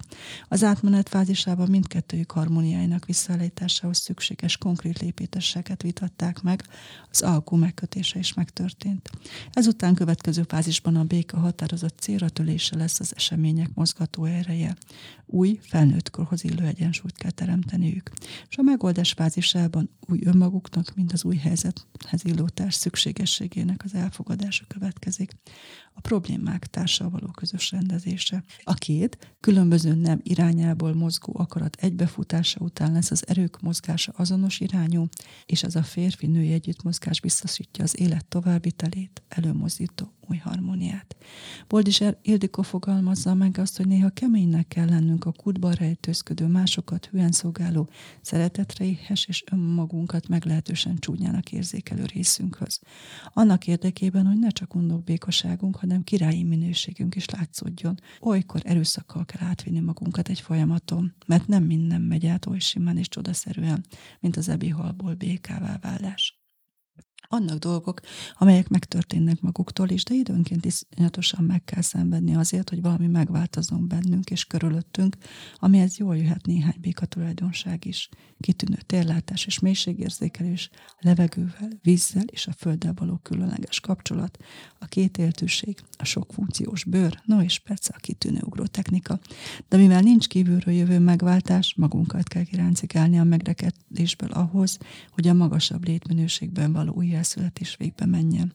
Az 0.49 0.65
átmenet 0.65 1.09
fázisában 1.09 1.69
mindkettőjük 1.71 2.31
harmóniájának 2.31 3.07
visszaállításához 3.07 3.99
szükséges 3.99 4.57
konkrét 4.57 4.99
lépéteseket 4.99 5.83
vitatták 5.83 6.43
meg, 6.43 6.63
az 7.11 7.23
alkú 7.23 7.57
megkötése 7.57 8.19
is 8.19 8.35
megtörtént. 8.35 9.11
Ezután 9.53 9.95
következő 9.95 10.43
fázisban 10.49 10.97
a 10.97 11.05
béka 11.05 11.39
határozott 11.39 11.99
célra 11.99 12.29
tölése 12.29 12.77
lesz 12.77 13.01
az 13.01 13.13
események 13.17 13.71
mozgató 13.75 14.25
ereje. 14.25 14.77
Új, 15.27 15.59
felnőttkorhoz 15.63 16.45
illő 16.45 16.67
egyensúlyt 16.67 17.17
kell 17.17 17.31
teremteniük. 17.31 18.11
És 18.49 18.59
a 18.59 18.63
megoldás 18.63 19.13
fázisában 19.13 19.91
új 20.09 20.21
önmaguknak, 20.25 20.95
mint 20.95 21.13
az 21.13 21.25
új 21.25 21.37
helyzethez 22.09 22.25
illó 22.25 22.71
szükségességének 22.71 23.85
az 23.85 23.95
elfogadása 23.95 24.65
következik. 24.69 25.31
A 25.93 26.01
problémák 26.01 26.67
társal 26.67 27.11
való 27.11 27.27
közös 27.27 27.71
rendezése. 27.71 28.45
A 28.63 28.75
két 28.75 29.37
különböző 29.41 29.95
nem 29.95 30.21
irányából 30.23 30.95
mozgó 30.95 31.33
akarat 31.39 31.77
egybefutása 31.81 32.61
után 32.61 32.93
lesz 32.93 33.11
az 33.11 33.27
erők 33.27 33.61
mozgása 33.61 34.13
azonos 34.17 34.61
irányú, 34.61 35.09
és 35.47 35.63
ez 35.63 35.75
a 35.75 35.83
férfi-női 35.83 36.53
együttmozgás 36.53 37.21
biztosítja 37.21 37.85
az 37.85 38.01
élet 38.01 38.27
továbbvitelét, 38.27 39.23
előmozdító 39.29 40.13
új 40.31 40.37
harmóniát. 40.37 41.17
Boldizser 41.69 42.19
Ildikó 42.23 42.63
fogalmazza 42.63 43.35
meg 43.35 43.59
azt, 43.59 43.77
hogy 43.77 43.87
néha 43.87 44.11
keménynek 44.11 44.69
kell 44.69 44.89
lennünk 44.89 45.25
a 45.25 45.33
kutban 45.33 45.73
rejtőzködő, 45.73 46.47
másokat 46.47 47.07
hülyen 47.07 47.33
szolgáló, 47.33 47.89
szeretetre 48.21 48.85
éhes 48.85 49.27
és 49.27 49.45
önmagunkat 49.53 50.29
meglehetősen 50.29 50.99
csúnyának 50.99 51.53
érzékelő 51.53 51.90
részünkhöz. 51.99 52.81
Annak 53.33 53.67
érdekében, 53.67 54.27
hogy 54.27 54.39
ne 54.39 54.49
csak 54.49 54.75
undok 54.75 55.05
békaságunk, 55.05 55.77
hanem 55.77 56.03
királyi 56.03 56.43
minőségünk 56.43 57.15
is 57.15 57.29
látszódjon. 57.29 58.01
Olykor 58.21 58.61
erőszakkal 58.65 59.25
kell 59.25 59.49
átvinni 59.49 59.81
magunkat 59.81 60.29
egy 60.29 60.41
folyamaton, 60.41 61.15
mert 61.27 61.47
nem 61.47 61.65
minden 61.65 62.01
megy 62.01 62.27
át 62.27 62.47
oly 62.47 62.59
simán 62.59 62.97
és 62.97 63.09
csodaszerűen, 63.09 63.85
mint 64.21 64.37
az 64.37 64.49
ebihalból 64.49 65.15
békává 65.15 65.79
válás. 65.81 66.40
Vannak 67.31 67.59
dolgok, 67.59 68.01
amelyek 68.39 68.69
megtörténnek 68.69 69.41
maguktól 69.41 69.89
is, 69.89 70.05
de 70.05 70.15
időnként 70.15 70.65
iszonyatosan 70.65 71.45
meg 71.45 71.65
kell 71.65 71.83
szenvedni 71.83 72.35
azért, 72.35 72.69
hogy 72.69 72.83
valami 72.83 73.07
megváltozom 73.07 73.89
bennünk 73.89 74.31
és 74.31 74.45
körülöttünk, 74.45 75.17
amihez 75.57 75.97
jól 75.97 76.17
jöhet 76.17 76.47
néhány 76.47 76.77
béka 76.81 77.07
tulajdonság 77.07 77.85
is. 77.85 78.09
Kitűnő 78.41 78.79
térlátás 78.87 79.47
és 79.47 79.59
mélységérzékelés, 79.59 80.71
levegővel, 80.99 81.71
vízzel 81.83 82.25
és 82.27 82.47
a 82.47 82.53
földdel 82.53 82.95
való 82.97 83.17
különleges 83.23 83.81
kapcsolat, 83.81 84.39
a 84.79 84.87
kétéltőség, 84.87 85.79
a 85.99 86.05
sok 86.05 86.33
funkciós 86.33 86.85
bőr, 86.85 87.21
no 87.25 87.43
és 87.43 87.59
persze 87.59 87.93
a 87.97 88.01
kitűnő 88.01 88.41
ugró 88.45 88.67
technika. 88.67 89.21
De 89.69 89.77
mivel 89.77 90.01
nincs 90.01 90.27
kívülről 90.27 90.75
jövő 90.75 90.99
megváltás, 90.99 91.75
magunkat 91.77 92.29
kell 92.29 92.45
kiráncigálni 92.45 93.19
a 93.19 93.25
megrekedésből 93.25 94.31
ahhoz, 94.31 94.79
hogy 95.11 95.29
a 95.29 95.35
magasabb 95.35 95.87
létminőségben 95.87 96.73
való 96.73 97.03
új 97.21 97.27
újjászületés 97.27 97.77
végbe 97.77 98.07
menjen. 98.07 98.53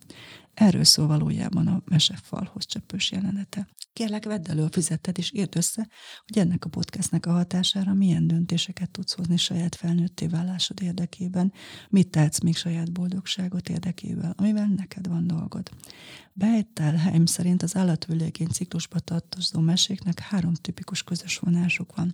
Erről 0.54 0.84
szól 0.84 1.08
valójában 1.08 1.68
a 1.68 1.82
mesefalhoz 1.86 2.66
csöpős 2.66 3.12
jelenete. 3.12 3.68
Kérlek, 3.94 4.26
vedd 4.26 4.50
elő 4.50 4.64
a 4.64 4.70
füzeted, 4.72 5.18
és 5.18 5.32
írd 5.34 5.56
össze, 5.56 5.88
hogy 6.26 6.38
ennek 6.38 6.66
a 6.66 6.70
podcastnek 6.70 7.26
a 7.26 7.32
hatására 7.32 7.94
milyen 7.94 8.28
döntéseket 8.28 8.92
tudsz 8.92 9.14
hozni 9.14 9.38
saját 9.38 9.76
felnőtté 9.76 10.28
válásod 10.28 10.82
érdekében, 10.82 11.54
mit 11.90 12.10
tehetsz 12.10 12.40
még 12.40 12.56
saját 12.56 12.92
boldogságot 12.92 13.70
érdekével, 13.70 14.34
amivel 14.38 14.68
neked 14.68 15.08
van 15.08 15.28
dolgod. 15.28 15.70
Beittelheim 16.34 17.26
szerint 17.26 17.64
az 17.64 17.76
állatvilágén 17.76 18.50
ciklusba 18.50 19.00
tartozó 19.00 19.60
meséknek 19.60 20.20
három 20.20 20.54
tipikus 20.54 21.04
közös 21.04 21.38
vonásuk 21.38 21.96
van. 21.96 22.14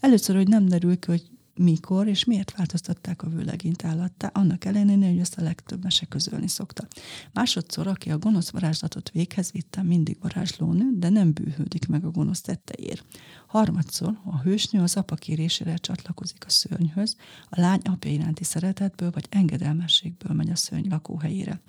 Először, 0.00 0.36
hogy 0.36 0.48
nem 0.48 0.68
derül 0.68 0.98
ki, 0.98 1.10
hogy 1.10 1.31
mikor 1.54 2.06
és 2.06 2.24
miért 2.24 2.56
változtatták 2.56 3.22
a 3.22 3.28
vőlegényt 3.28 3.84
állattá, 3.84 4.30
annak 4.34 4.64
ellenére, 4.64 5.10
hogy 5.10 5.18
ezt 5.18 5.38
a 5.38 5.42
legtöbb 5.42 5.82
mese 5.82 6.06
közölni 6.06 6.48
szokta. 6.48 6.86
Másodszor, 7.32 7.86
aki 7.86 8.10
a 8.10 8.18
gonosz 8.18 8.50
varázslatot 8.50 9.10
véghez 9.10 9.50
vitte, 9.50 9.82
mindig 9.82 10.16
varázslónő, 10.20 10.84
de 10.94 11.08
nem 11.08 11.32
bűhődik 11.32 11.86
meg 11.86 12.04
a 12.04 12.10
gonosz 12.10 12.40
tetteért. 12.40 13.04
Harmadszor, 13.46 14.18
a 14.24 14.40
hősnő 14.40 14.80
az 14.80 14.96
apa 14.96 15.14
kérésére 15.14 15.76
csatlakozik 15.76 16.44
a 16.46 16.50
szörnyhöz, 16.50 17.16
a 17.48 17.60
lány 17.60 17.80
apja 17.84 18.10
iránti 18.10 18.44
szeretetből 18.44 19.10
vagy 19.10 19.26
engedelmességből 19.30 20.36
megy 20.36 20.50
a 20.50 20.56
szörny 20.56 20.88
lakóhelyére. 20.88 21.60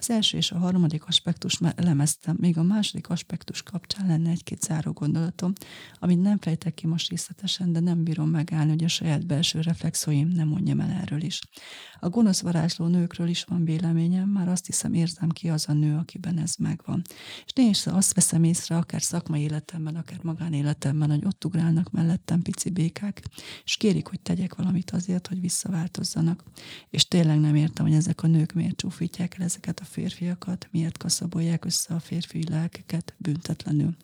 Az 0.00 0.10
első 0.10 0.36
és 0.36 0.52
a 0.52 0.58
harmadik 0.58 1.04
aspektus 1.04 1.58
már 1.58 1.74
elemeztem, 1.76 2.36
még 2.40 2.58
a 2.58 2.62
második 2.62 3.08
aspektus 3.08 3.62
kapcsán 3.62 4.06
lenne 4.06 4.30
egy-két 4.30 4.62
záró 4.62 4.92
gondolatom, 4.92 5.52
amit 5.98 6.22
nem 6.22 6.38
fejtek 6.38 6.74
ki 6.74 6.86
most 6.86 7.10
részletesen, 7.10 7.72
de 7.72 7.80
nem 7.80 8.04
bírom 8.04 8.28
megállni, 8.30 8.70
hogy 8.70 8.84
a 8.84 8.88
saját 8.88 9.26
belső 9.26 9.60
reflexoim 9.60 10.28
nem 10.28 10.48
mondjam 10.48 10.80
el 10.80 10.90
erről 10.90 11.22
is. 11.22 11.40
A 12.00 12.08
gonosz 12.08 12.40
varázsló 12.40 12.86
nőkről 12.86 13.28
is 13.28 13.44
van 13.44 13.64
véleményem, 13.64 14.28
már 14.28 14.48
azt 14.48 14.66
hiszem 14.66 14.94
érzem 14.94 15.28
ki 15.28 15.48
az 15.48 15.68
a 15.68 15.72
nő, 15.72 15.96
akiben 15.96 16.38
ez 16.38 16.54
megvan. 16.58 17.02
És 17.44 17.52
néha 17.52 17.96
azt 17.96 18.14
veszem 18.14 18.44
észre, 18.44 18.76
akár 18.76 19.02
szakmai 19.02 19.40
életemben, 19.40 19.96
akár 19.96 20.18
magánéletemben, 20.22 21.10
hogy 21.10 21.24
ott 21.24 21.44
ugrálnak 21.44 21.90
mellettem 21.90 22.42
pici 22.42 22.70
békák, 22.70 23.22
és 23.64 23.76
kérik, 23.76 24.06
hogy 24.06 24.20
tegyek 24.20 24.54
valamit 24.54 24.90
azért, 24.90 25.26
hogy 25.26 25.40
visszaváltozzanak. 25.40 26.44
És 26.90 27.08
tényleg 27.08 27.40
nem 27.40 27.54
értem, 27.54 27.86
hogy 27.86 27.94
ezek 27.94 28.22
a 28.22 28.26
nők 28.26 28.52
miért 28.52 28.76
csúfítják 28.76 29.38
el 29.38 29.44
ezeket 29.44 29.80
a 29.80 29.84
férfiakat, 29.88 30.68
miért 30.70 30.96
kaszabolják 30.96 31.64
össze 31.64 31.94
a 31.94 32.00
férfi 32.00 32.48
lelkeket 32.48 33.14
büntetlenül. 33.16 33.96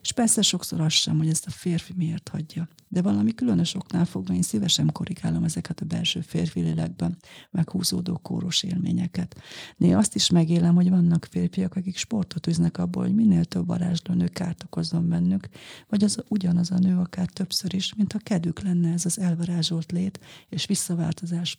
És 0.00 0.12
persze 0.12 0.42
sokszor 0.42 0.80
az 0.80 0.92
sem, 0.92 1.18
hogy 1.18 1.28
ezt 1.28 1.46
a 1.46 1.50
férfi 1.50 1.92
miért 1.96 2.28
hagyja. 2.28 2.68
De 2.88 3.02
valami 3.02 3.34
különös 3.34 3.74
oknál 3.74 4.04
fogva 4.04 4.34
én 4.34 4.42
szívesen 4.42 4.92
korrigálom 4.92 5.44
ezeket 5.44 5.80
a 5.80 5.84
belső 5.84 6.20
férfi 6.20 6.60
lélekben 6.60 7.16
meghúzódó 7.50 8.16
kóros 8.16 8.62
élményeket. 8.62 9.40
Néha 9.76 9.98
azt 9.98 10.14
is 10.14 10.30
megélem, 10.30 10.74
hogy 10.74 10.90
vannak 10.90 11.26
férfiak, 11.30 11.76
akik 11.76 11.96
sportot 11.96 12.46
üznek 12.46 12.78
abból, 12.78 13.02
hogy 13.02 13.14
minél 13.14 13.44
több 13.44 13.66
varázsló 13.66 14.14
nő 14.14 14.26
kárt 14.26 14.62
okozzon 14.64 15.08
bennük, 15.08 15.48
vagy 15.88 16.04
az 16.04 16.24
ugyanaz 16.28 16.70
a 16.70 16.78
nő 16.78 16.98
akár 16.98 17.26
többször 17.26 17.74
is, 17.74 17.94
mint 17.94 18.12
a 18.12 18.18
kedük 18.18 18.60
lenne 18.60 18.92
ez 18.92 19.04
az 19.04 19.18
elvarázsolt 19.18 19.92
lét 19.92 20.20
és 20.48 20.66
visszaváltozás 20.66 21.58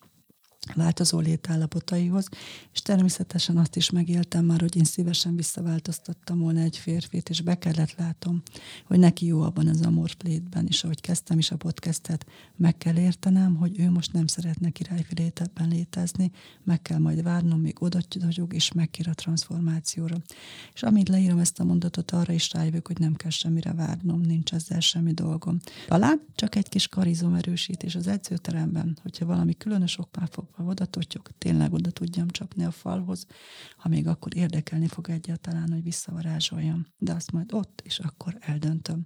változó 0.76 1.20
létállapotaihoz, 1.20 2.28
és 2.74 2.82
természetesen 2.82 3.58
azt 3.58 3.76
is 3.76 3.90
megéltem 3.90 4.46
már, 4.46 4.60
hogy 4.60 4.76
én 4.76 4.84
szívesen 4.84 5.36
visszaváltoztattam 5.36 6.40
volna 6.40 6.60
egy 6.60 6.78
férfit, 6.78 7.30
és 7.30 7.42
be 7.42 7.58
kellett 7.58 7.96
látom, 7.98 8.42
hogy 8.86 9.00
neki 9.00 9.26
jó 9.26 9.42
abban 9.42 9.68
az 9.68 9.82
amorflétben, 9.82 10.68
és 10.68 10.84
ahogy 10.84 11.02
kezdtem 11.02 11.38
is 11.38 11.52
a 11.52 11.56
podcastet, 11.56 12.26
meg 12.56 12.78
kell 12.78 12.98
értenem, 12.98 13.56
hogy 13.56 13.80
ő 13.80 13.90
most 13.90 14.14
nem 14.14 14.28
szeretne 14.28 14.70
királyfi 14.70 15.14
létebben 15.16 15.68
létezni, 15.68 16.32
meg 16.64 16.82
kell 16.82 17.00
majd 17.00 17.24
várnom, 17.24 17.62
még 17.62 17.82
oda 17.82 18.00
vagyok, 18.20 18.54
és 18.54 18.72
megkér 18.72 19.08
a 19.08 19.14
transformációra. 19.14 20.18
És 20.74 20.84
amíg 20.84 21.10
leírom 21.10 21.38
ezt 21.38 21.60
a 21.60 21.64
mondatot, 21.64 22.12
arra 22.12 22.34
is 22.34 22.54
rájövök, 22.54 22.88
hogy 22.88 23.00
nem 23.00 23.16
kell 23.16 23.30
semmire 23.30 23.74
várnom, 23.74 24.22
nincs 24.22 24.54
ezzel 24.54 24.80
semmi 24.80 25.14
dolgom. 25.14 25.58
Talán 25.88 26.22
csak 26.36 26.56
egy 26.56 26.70
kis 26.70 26.88
karizom 26.88 27.34
erősítés 27.34 27.96
az 27.96 28.08
edzőteremben, 28.08 28.98
hogyha 29.02 29.26
valami 29.26 29.54
különös 29.54 30.00
oknál 30.00 30.28
fog 30.32 30.51
oda 30.58 30.86
totyog, 30.86 31.30
tényleg 31.38 31.74
oda 31.74 31.92
tudjam 31.92 32.28
csapni 32.28 32.64
a 32.64 32.72
falhoz, 32.72 33.26
ha 33.78 33.90
még 33.90 34.08
akkor 34.08 34.36
érdekelni 34.36 34.88
fog 34.88 35.10
egyáltalán, 35.10 35.72
hogy 35.72 35.84
visszavarázsoljam. 35.84 36.86
De 36.98 37.14
azt 37.14 37.32
majd 37.32 37.54
ott, 37.54 37.82
és 37.86 38.00
akkor 38.00 38.38
eldöntöm. 38.40 39.04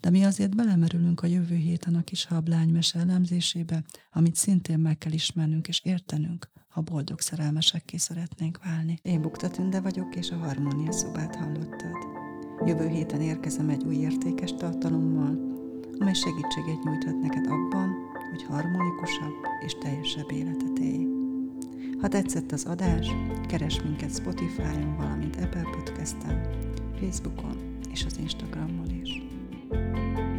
De 0.00 0.10
mi 0.10 0.24
azért 0.24 0.56
belemerülünk 0.56 1.22
a 1.22 1.26
jövő 1.26 1.54
héten 1.54 1.94
a 1.94 2.02
kis 2.02 2.24
hablánymese 2.24 2.98
elemzésébe, 2.98 3.84
amit 4.12 4.36
szintén 4.36 4.78
meg 4.78 4.98
kell 4.98 5.12
ismernünk 5.12 5.68
és 5.68 5.80
értenünk, 5.84 6.50
ha 6.68 6.80
boldog 6.80 7.20
szerelmesekké 7.20 7.96
szeretnénk 7.96 8.64
válni. 8.64 8.98
Én 9.02 9.20
Bukta 9.20 9.48
Tünde 9.48 9.80
vagyok, 9.80 10.16
és 10.16 10.30
a 10.30 10.36
Harmónia 10.36 10.92
szobát 10.92 11.34
hallottad. 11.34 11.96
Jövő 12.66 12.88
héten 12.88 13.20
érkezem 13.20 13.68
egy 13.68 13.84
új 13.84 13.96
értékes 13.96 14.52
tartalommal, 14.54 15.38
amely 15.98 16.14
segítséget 16.14 16.82
nyújthat 16.82 17.20
neked 17.20 17.46
abban, 17.46 18.11
hogy 18.32 18.42
harmonikusabb 18.42 19.34
és 19.64 19.74
teljesebb 19.78 20.30
életet 20.30 20.78
élj. 20.78 21.06
Ha 22.00 22.08
tetszett 22.08 22.52
az 22.52 22.64
adás, 22.64 23.06
keres 23.48 23.82
minket 23.82 24.14
Spotify-on, 24.14 24.96
valamint 24.96 25.36
Apple 25.36 25.68
Podcast-en, 25.70 26.48
Facebookon 27.00 27.56
és 27.90 28.04
az 28.04 28.18
Instagramon 28.18 29.00
is. 29.02 29.22
thank 29.70 30.18
you 30.18 30.31